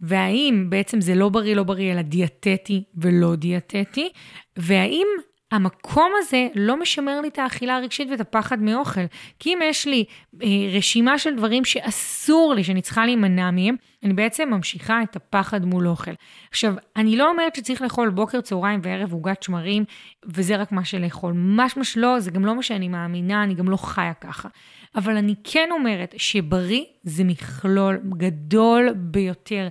והאם 0.00 0.66
בעצם 0.70 1.00
זה 1.00 1.14
לא 1.14 1.28
בריא 1.28 1.56
לא 1.56 1.62
בריא, 1.62 1.92
אלא 1.92 2.02
דיאטטי 2.02 2.84
ולא 2.94 3.34
דיאטטי, 3.36 4.08
והאם 4.56 5.06
המקום 5.52 6.12
הזה 6.18 6.48
לא 6.54 6.80
משמר 6.80 7.20
לי 7.20 7.28
את 7.28 7.38
האכילה 7.38 7.76
הרגשית 7.76 8.08
ואת 8.10 8.20
הפחד 8.20 8.62
מאוכל. 8.62 9.00
כי 9.38 9.54
אם 9.54 9.58
יש 9.64 9.86
לי 9.86 10.04
אה, 10.42 10.48
רשימה 10.76 11.18
של 11.18 11.36
דברים 11.36 11.64
שאסור 11.64 12.54
לי, 12.54 12.64
שאני 12.64 12.82
צריכה 12.82 13.06
להימנע 13.06 13.50
מהם, 13.50 13.76
אני 14.02 14.12
בעצם 14.12 14.48
ממשיכה 14.50 15.02
את 15.02 15.16
הפחד 15.16 15.64
מול 15.64 15.88
אוכל. 15.88 16.10
עכשיו, 16.50 16.74
אני 16.96 17.16
לא 17.16 17.30
אומרת 17.30 17.54
שצריך 17.54 17.82
לאכול 17.82 18.10
בוקר, 18.10 18.40
צהריים 18.40 18.80
וערב 18.82 19.12
עוגת 19.12 19.42
שמרים, 19.42 19.84
וזה 20.26 20.56
רק 20.56 20.72
מה 20.72 20.84
שלאכול. 20.84 21.32
ממש 21.32 21.76
ממש 21.76 21.96
לא, 21.96 22.20
זה 22.20 22.30
גם 22.30 22.44
לא 22.44 22.54
מה 22.54 22.62
שאני 22.62 22.88
מאמינה, 22.88 23.42
אני 23.42 23.54
גם 23.54 23.68
לא 23.68 23.76
חיה 23.76 24.14
ככה. 24.14 24.48
אבל 24.94 25.16
אני 25.16 25.34
כן 25.44 25.68
אומרת 25.70 26.14
שבריא 26.16 26.84
זה 27.02 27.24
מכלול 27.24 28.00
גדול 28.16 28.88
ביותר. 28.96 29.68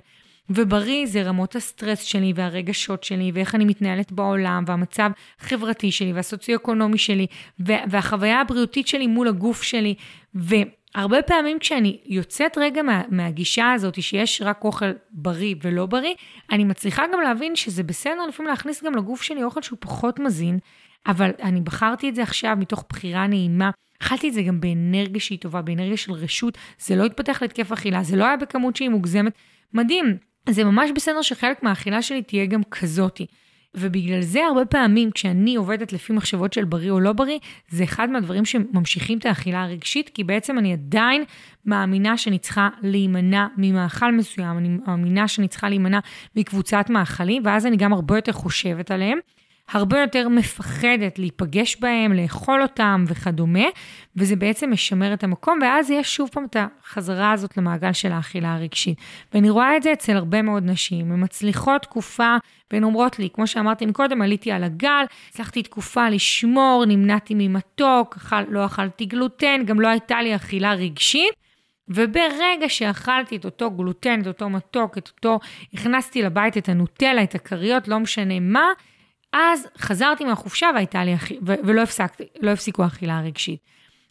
ובריא 0.50 1.06
זה 1.06 1.22
רמות 1.22 1.56
הסטרס 1.56 2.02
שלי 2.02 2.32
והרגשות 2.36 3.04
שלי, 3.04 3.30
ואיך 3.34 3.54
אני 3.54 3.64
מתנהלת 3.64 4.12
בעולם, 4.12 4.64
והמצב 4.66 5.10
החברתי 5.40 5.92
שלי 5.92 6.12
והסוציו-אקונומי 6.12 6.98
שלי, 6.98 7.26
והחוויה 7.58 8.40
הבריאותית 8.40 8.88
שלי 8.88 9.06
מול 9.06 9.28
הגוף 9.28 9.62
שלי. 9.62 9.94
והרבה 10.34 11.22
פעמים 11.22 11.58
כשאני 11.58 11.98
יוצאת 12.06 12.58
רגע 12.58 12.82
מה, 12.82 13.02
מהגישה 13.08 13.72
הזאת 13.72 14.02
שיש 14.02 14.42
רק 14.42 14.64
אוכל 14.64 14.90
בריא 15.10 15.54
ולא 15.62 15.86
בריא, 15.86 16.14
אני 16.52 16.64
מצליחה 16.64 17.02
גם 17.12 17.20
להבין 17.20 17.56
שזה 17.56 17.82
בסדר 17.82 18.26
לפעמים 18.28 18.50
להכניס 18.50 18.84
גם 18.84 18.94
לגוף 18.94 19.22
שלי 19.22 19.42
אוכל 19.42 19.62
שהוא 19.62 19.78
פחות 19.80 20.18
מזין, 20.18 20.58
אבל 21.06 21.30
אני 21.42 21.60
בחרתי 21.60 22.08
את 22.08 22.14
זה 22.14 22.22
עכשיו 22.22 22.56
מתוך 22.60 22.84
בחירה 22.88 23.26
נעימה. 23.26 23.70
אכלתי 24.02 24.28
את 24.28 24.34
זה 24.34 24.42
גם 24.42 24.60
באנרגיה 24.60 25.20
שהיא 25.20 25.38
טובה, 25.38 25.62
באנרגיה 25.62 25.96
של 25.96 26.12
רשות, 26.12 26.58
זה 26.78 26.96
לא 26.96 27.04
התפתח 27.04 27.42
להתקף 27.42 27.72
אכילה, 27.72 28.02
זה 28.02 28.16
לא 28.16 28.24
היה 28.24 28.36
בכמות 28.36 28.76
שהיא 28.76 28.88
מוגזמת. 28.88 29.32
מדהים, 29.74 30.16
זה 30.48 30.64
ממש 30.64 30.90
בסדר 30.94 31.22
שחלק 31.22 31.62
מהאכילה 31.62 32.02
שלי 32.02 32.22
תהיה 32.22 32.46
גם 32.46 32.62
כזאתי. 32.70 33.26
ובגלל 33.74 34.20
זה 34.20 34.44
הרבה 34.44 34.64
פעמים 34.64 35.10
כשאני 35.10 35.56
עובדת 35.56 35.92
לפי 35.92 36.12
מחשבות 36.12 36.52
של 36.52 36.64
בריא 36.64 36.90
או 36.90 37.00
לא 37.00 37.12
בריא, 37.12 37.38
זה 37.68 37.84
אחד 37.84 38.10
מהדברים 38.10 38.44
שממשיכים 38.44 39.18
את 39.18 39.26
האכילה 39.26 39.62
הרגשית, 39.62 40.10
כי 40.14 40.24
בעצם 40.24 40.58
אני 40.58 40.72
עדיין 40.72 41.24
מאמינה 41.66 42.16
שאני 42.16 42.38
צריכה 42.38 42.68
להימנע 42.82 43.46
ממאכל 43.56 44.12
מסוים, 44.12 44.58
אני 44.58 44.68
מאמינה 44.68 45.28
שאני 45.28 45.48
צריכה 45.48 45.68
להימנע 45.68 45.98
מקבוצת 46.36 46.90
מאכלים, 46.90 47.42
ואז 47.46 47.66
אני 47.66 47.76
גם 47.76 47.92
הרבה 47.92 48.16
יותר 48.16 48.32
חושבת 48.32 48.90
עליהם. 48.90 49.18
הרבה 49.72 50.00
יותר 50.00 50.28
מפחדת 50.28 51.18
להיפגש 51.18 51.76
בהם, 51.80 52.12
לאכול 52.12 52.62
אותם 52.62 53.04
וכדומה, 53.08 53.64
וזה 54.16 54.36
בעצם 54.36 54.70
משמר 54.70 55.14
את 55.14 55.24
המקום, 55.24 55.58
ואז 55.62 55.90
יש 55.90 56.16
שוב 56.16 56.28
פעם 56.32 56.44
את 56.44 56.56
החזרה 56.56 57.32
הזאת 57.32 57.56
למעגל 57.56 57.92
של 57.92 58.12
האכילה 58.12 58.54
הרגשית. 58.54 58.98
ואני 59.34 59.50
רואה 59.50 59.76
את 59.76 59.82
זה 59.82 59.92
אצל 59.92 60.16
הרבה 60.16 60.42
מאוד 60.42 60.62
נשים, 60.66 61.12
הן 61.12 61.24
מצליחות 61.24 61.82
תקופה, 61.82 62.36
והן 62.70 62.84
אומרות 62.84 63.18
לי, 63.18 63.28
כמו 63.32 63.46
שאמרתי 63.46 63.86
מקודם, 63.86 64.22
עליתי 64.22 64.52
על 64.52 64.64
הגל, 64.64 65.04
הצלחתי 65.28 65.62
תקופה 65.62 66.08
לשמור, 66.08 66.84
נמנעתי 66.86 67.34
ממתוק, 67.36 68.16
אכל, 68.16 68.42
לא 68.48 68.66
אכלתי 68.66 69.04
גלוטן, 69.04 69.62
גם 69.64 69.80
לא 69.80 69.88
הייתה 69.88 70.22
לי 70.22 70.36
אכילה 70.36 70.74
רגשית. 70.74 71.34
וברגע 71.88 72.68
שאכלתי 72.68 73.36
את 73.36 73.44
אותו 73.44 73.70
גלוטן, 73.70 74.20
את 74.20 74.26
אותו 74.26 74.50
מתוק, 74.50 74.98
את 74.98 75.08
אותו, 75.08 75.38
הכנסתי 75.74 76.22
לבית 76.22 76.56
את 76.56 76.68
הנוטלה, 76.68 77.22
את 77.22 77.34
הכריות, 77.34 77.88
לא 77.88 77.98
משנה 78.00 78.40
מה, 78.40 78.66
אז 79.32 79.68
חזרתי 79.78 80.24
מהחופשה 80.24 80.70
והייתה 80.74 81.04
לי, 81.04 81.16
ולא 81.42 81.82
הפסקתי, 81.82 82.24
לא 82.40 82.50
הפסיקו 82.50 82.82
האכילה 82.82 83.18
הרגשית. 83.18 83.60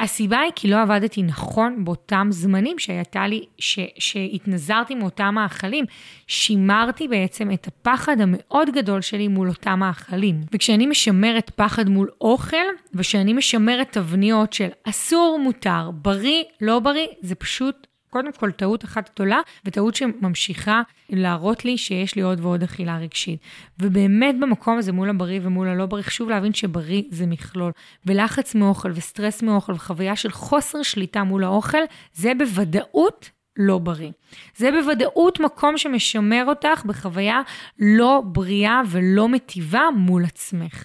הסיבה 0.01 0.39
היא 0.39 0.51
כי 0.55 0.67
לא 0.67 0.81
עבדתי 0.81 1.23
נכון 1.23 1.85
באותם 1.85 2.27
זמנים 2.31 2.79
שהייתה 2.79 3.27
לי, 3.27 3.45
ש, 3.57 3.79
שהתנזרתי 3.99 4.95
מאותם 4.95 5.35
מאכלים. 5.35 5.85
שימרתי 6.27 7.07
בעצם 7.07 7.51
את 7.51 7.67
הפחד 7.67 8.21
המאוד 8.21 8.69
גדול 8.69 9.01
שלי 9.01 9.27
מול 9.27 9.49
אותם 9.49 9.79
מאכלים. 9.79 10.41
וכשאני 10.53 10.85
משמרת 10.85 11.49
פחד 11.49 11.89
מול 11.89 12.09
אוכל, 12.21 12.57
וכשאני 12.93 13.33
משמרת 13.33 13.91
תבניות 13.91 14.53
של 14.53 14.69
אסור, 14.83 15.39
מותר, 15.43 15.91
בריא, 15.91 16.43
לא 16.61 16.79
בריא, 16.79 17.07
זה 17.21 17.35
פשוט 17.35 17.87
קודם 18.11 18.31
כל 18.31 18.51
טעות 18.51 18.85
אחת 18.85 19.09
גדולה, 19.15 19.39
וטעות 19.65 19.95
שממשיכה 19.95 20.81
להראות 21.09 21.65
לי 21.65 21.77
שיש 21.77 22.15
לי 22.15 22.21
עוד 22.21 22.39
ועוד 22.39 22.63
אכילה 22.63 22.97
רגשית. 22.97 23.39
ובאמת 23.79 24.39
במקום 24.39 24.77
הזה 24.77 24.91
מול 24.91 25.09
הבריא 25.09 25.39
ומול 25.43 25.67
הלא 25.67 25.85
בריא, 25.85 26.03
חשוב 26.03 26.29
להבין 26.29 26.53
שבריא 26.53 27.03
זה 27.09 27.25
מכלול. 27.25 27.71
ולחץ 28.05 28.55
מאוכל 28.55 28.91
וסטרס 28.95 29.43
מאוכל 29.43 29.73
וחוויה 29.73 30.15
של 30.15 30.31
חוסר 30.31 30.83
שליטה 30.83 31.23
מול 31.23 31.43
האוכל, 31.43 31.81
זה 32.13 32.31
בוודאות 32.37 33.29
לא 33.57 33.77
בריא. 33.77 34.11
זה 34.55 34.71
בוודאות 34.71 35.39
מקום 35.39 35.77
שמשמר 35.77 36.43
אותך 36.47 36.83
בחוויה 36.85 37.41
לא 37.79 38.21
בריאה 38.25 38.81
ולא 38.89 39.29
מטיבה 39.29 39.83
מול 39.95 40.25
עצמך. 40.25 40.83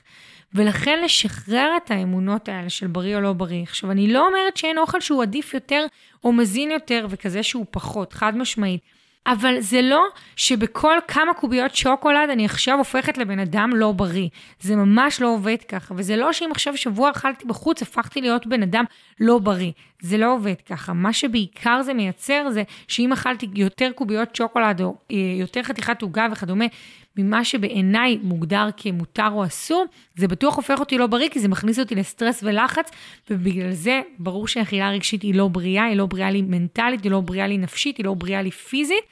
ולכן 0.54 1.02
לשחרר 1.04 1.70
את 1.76 1.90
האמונות 1.90 2.48
האלה 2.48 2.70
של 2.70 2.86
בריא 2.86 3.16
או 3.16 3.20
לא 3.20 3.32
בריא. 3.32 3.62
עכשיו, 3.62 3.90
אני 3.90 4.12
לא 4.12 4.26
אומרת 4.26 4.56
שאין 4.56 4.78
אוכל 4.78 5.00
שהוא 5.00 5.22
עדיף 5.22 5.54
יותר 5.54 5.86
או 6.24 6.32
מזין 6.32 6.70
יותר 6.70 7.06
וכזה 7.10 7.42
שהוא 7.42 7.66
פחות, 7.70 8.12
חד 8.12 8.36
משמעית. 8.36 8.80
אבל 9.26 9.60
זה 9.60 9.82
לא 9.82 10.04
שבכל 10.36 10.98
כמה 11.08 11.34
קוביות 11.34 11.74
שוקולד 11.74 12.30
אני 12.30 12.44
עכשיו 12.44 12.78
הופכת 12.78 13.18
לבן 13.18 13.38
אדם 13.38 13.70
לא 13.74 13.92
בריא. 13.92 14.28
זה 14.60 14.76
ממש 14.76 15.20
לא 15.20 15.28
עובד 15.28 15.56
ככה. 15.68 15.94
וזה 15.96 16.16
לא 16.16 16.32
שאם 16.32 16.48
עכשיו 16.50 16.76
שבוע 16.76 17.10
אכלתי 17.10 17.44
בחוץ, 17.44 17.82
הפכתי 17.82 18.20
להיות 18.20 18.46
בן 18.46 18.62
אדם 18.62 18.84
לא 19.20 19.38
בריא. 19.38 19.72
זה 20.02 20.18
לא 20.18 20.34
עובד 20.34 20.54
ככה. 20.68 20.92
מה 20.92 21.12
שבעיקר 21.12 21.82
זה 21.82 21.94
מייצר 21.94 22.50
זה 22.50 22.62
שאם 22.88 23.12
אכלתי 23.12 23.48
יותר 23.54 23.90
קוביות 23.94 24.36
שוקולד 24.36 24.80
או 24.80 24.94
אה, 25.10 25.16
יותר 25.40 25.62
חתיכת 25.62 26.02
עוגה 26.02 26.26
וכדומה, 26.32 26.64
ממה 27.16 27.44
שבעיניי 27.44 28.18
מוגדר 28.22 28.68
כמותר 28.76 29.28
או 29.32 29.44
אסור, 29.44 29.84
זה 30.16 30.28
בטוח 30.28 30.56
הופך 30.56 30.80
אותי 30.80 30.98
לא 30.98 31.06
בריא, 31.06 31.28
כי 31.28 31.40
זה 31.40 31.48
מכניס 31.48 31.78
אותי 31.78 31.94
לסטרס 31.94 32.42
ולחץ, 32.42 32.90
ובגלל 33.30 33.72
זה 33.72 34.00
ברור 34.18 34.48
שאכילה 34.48 34.90
רגשית 34.90 35.22
היא 35.22 35.34
לא 35.34 35.48
בריאה, 35.48 35.84
היא 35.84 35.96
לא 35.96 36.06
בריאה 36.06 36.30
לי 36.30 36.42
מנטלית, 36.42 37.04
היא 37.04 37.10
לא 37.10 37.20
בריאה 37.20 37.46
לי 37.46 37.58
נפשית, 37.58 37.96
היא 37.96 38.04
לא 38.04 38.14
בריאה 38.14 38.42
לי 38.42 38.50
פיזית. 38.50 39.04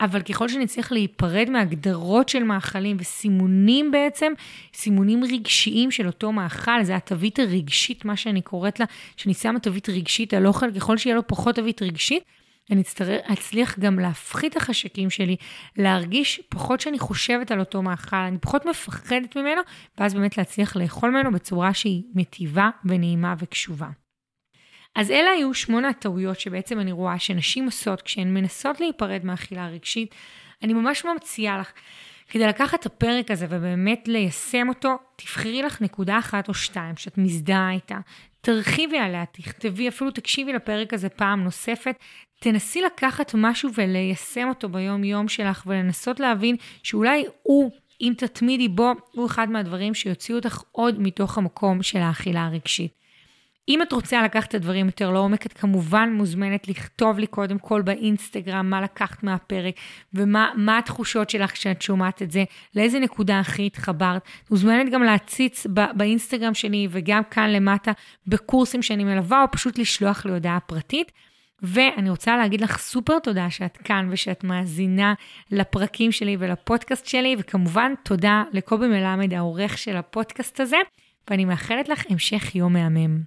אבל 0.00 0.22
ככל 0.22 0.48
שנצליח 0.48 0.92
להיפרד 0.92 1.50
מהגדרות 1.50 2.28
של 2.28 2.42
מאכלים 2.42 2.96
וסימונים 3.00 3.90
בעצם, 3.90 4.32
סימונים 4.74 5.24
רגשיים 5.24 5.90
של 5.90 6.06
אותו 6.06 6.32
מאכל, 6.32 6.82
זה 6.82 6.96
התווית 6.96 7.38
הרגשית, 7.38 8.04
מה 8.04 8.16
שאני 8.16 8.42
קוראת 8.42 8.80
לה, 8.80 8.86
שאני 9.16 9.34
שמה 9.34 9.58
תווית 9.58 9.88
רגשית 9.88 10.34
על 10.34 10.46
אוכל, 10.46 10.72
ככל 10.72 10.96
שיהיה 10.96 11.16
לו 11.16 11.26
פחות 11.26 11.54
תווית 11.54 11.82
רגשית, 11.82 12.22
אני 12.70 12.82
אצליח 13.32 13.78
גם 13.78 13.98
להפחית 13.98 14.52
את 14.52 14.56
החשקים 14.56 15.10
שלי, 15.10 15.36
להרגיש 15.76 16.40
פחות 16.48 16.80
שאני 16.80 16.98
חושבת 16.98 17.50
על 17.50 17.60
אותו 17.60 17.82
מאכל, 17.82 18.16
אני 18.16 18.38
פחות 18.38 18.66
מפחדת 18.66 19.36
ממנו, 19.36 19.60
ואז 19.98 20.14
באמת 20.14 20.38
להצליח 20.38 20.76
לאכול 20.76 21.10
ממנו 21.10 21.32
בצורה 21.32 21.74
שהיא 21.74 22.02
מטיבה 22.14 22.70
ונעימה 22.84 23.34
וקשובה. 23.38 23.88
אז 24.94 25.10
אלה 25.10 25.30
היו 25.30 25.54
שמונה 25.54 25.88
הטעויות 25.88 26.40
שבעצם 26.40 26.80
אני 26.80 26.92
רואה 26.92 27.18
שנשים 27.18 27.64
עושות 27.64 28.02
כשהן 28.02 28.34
מנסות 28.34 28.80
להיפרד 28.80 29.20
מהאכילה 29.24 29.64
הרגשית. 29.64 30.14
אני 30.62 30.72
ממש 30.72 31.04
ממציאה 31.04 31.58
לך, 31.58 31.72
כדי 32.28 32.46
לקחת 32.46 32.80
את 32.80 32.86
הפרק 32.86 33.30
הזה 33.30 33.46
ובאמת 33.50 34.08
ליישם 34.08 34.68
אותו, 34.68 34.98
תבחרי 35.16 35.62
לך 35.62 35.82
נקודה 35.82 36.18
אחת 36.18 36.48
או 36.48 36.54
שתיים 36.54 36.96
שאת 36.96 37.18
מזדהה 37.18 37.70
איתה, 37.72 37.98
תרחיבי 38.40 38.98
עליה, 38.98 39.24
תכתבי, 39.26 39.88
אפילו 39.88 40.10
תקשיבי 40.10 40.52
לפרק 40.52 40.94
הזה 40.94 41.08
פעם 41.08 41.44
נוספת, 41.44 41.96
תנסי 42.40 42.82
לקחת 42.82 43.32
משהו 43.34 43.70
וליישם 43.74 44.48
אותו 44.48 44.68
ביום-יום 44.68 45.28
שלך 45.28 45.62
ולנסות 45.66 46.20
להבין 46.20 46.56
שאולי 46.82 47.24
הוא, 47.42 47.70
אם 48.00 48.12
תתמידי 48.16 48.68
בו, 48.68 48.92
הוא 49.12 49.26
אחד 49.26 49.50
מהדברים 49.50 49.94
שיוציאו 49.94 50.38
אותך 50.38 50.62
עוד 50.72 51.00
מתוך 51.00 51.38
המקום 51.38 51.82
של 51.82 51.98
האכילה 51.98 52.44
הרגשית. 52.44 53.04
אם 53.68 53.82
את 53.82 53.92
רוצה 53.92 54.22
לקחת 54.22 54.48
את 54.48 54.54
הדברים 54.54 54.86
יותר 54.86 55.10
לעומק, 55.10 55.46
את 55.46 55.52
כמובן 55.52 56.12
מוזמנת 56.12 56.68
לכתוב 56.68 57.18
לי 57.18 57.26
קודם 57.26 57.58
כל 57.58 57.82
באינסטגרם 57.82 58.70
מה 58.70 58.80
לקחת 58.80 59.22
מהפרק 59.22 59.74
ומה 60.14 60.78
התחושות 60.78 61.30
שלך 61.30 61.52
כשאת 61.52 61.82
שומעת 61.82 62.22
את 62.22 62.30
זה, 62.30 62.44
לאיזה 62.74 62.98
נקודה 62.98 63.40
הכי 63.40 63.66
התחברת. 63.66 64.22
מוזמנת 64.50 64.92
גם 64.92 65.02
להציץ 65.02 65.66
באינסטגרם 65.96 66.54
שלי 66.54 66.88
וגם 66.90 67.22
כאן 67.30 67.50
למטה 67.50 67.92
בקורסים 68.26 68.82
שאני 68.82 69.04
מלווה, 69.04 69.42
או 69.42 69.50
פשוט 69.50 69.78
לשלוח 69.78 70.26
לי 70.26 70.32
הודעה 70.32 70.60
פרטית. 70.60 71.12
ואני 71.66 72.10
רוצה 72.10 72.36
להגיד 72.36 72.60
לך 72.60 72.78
סופר 72.78 73.18
תודה 73.18 73.50
שאת 73.50 73.76
כאן 73.76 74.08
ושאת 74.10 74.44
מאזינה 74.44 75.14
לפרקים 75.50 76.12
שלי 76.12 76.36
ולפודקאסט 76.38 77.06
שלי, 77.06 77.36
וכמובן 77.38 77.92
תודה 78.02 78.42
לקובי 78.52 78.86
מלמד, 78.86 79.34
העורך 79.34 79.78
של 79.78 79.96
הפודקאסט 79.96 80.60
הזה, 80.60 80.76
ואני 81.30 81.44
מאחלת 81.44 81.88
לך 81.88 82.04
המשך 82.10 82.54
יום 82.54 82.72
מהמם. 82.72 83.20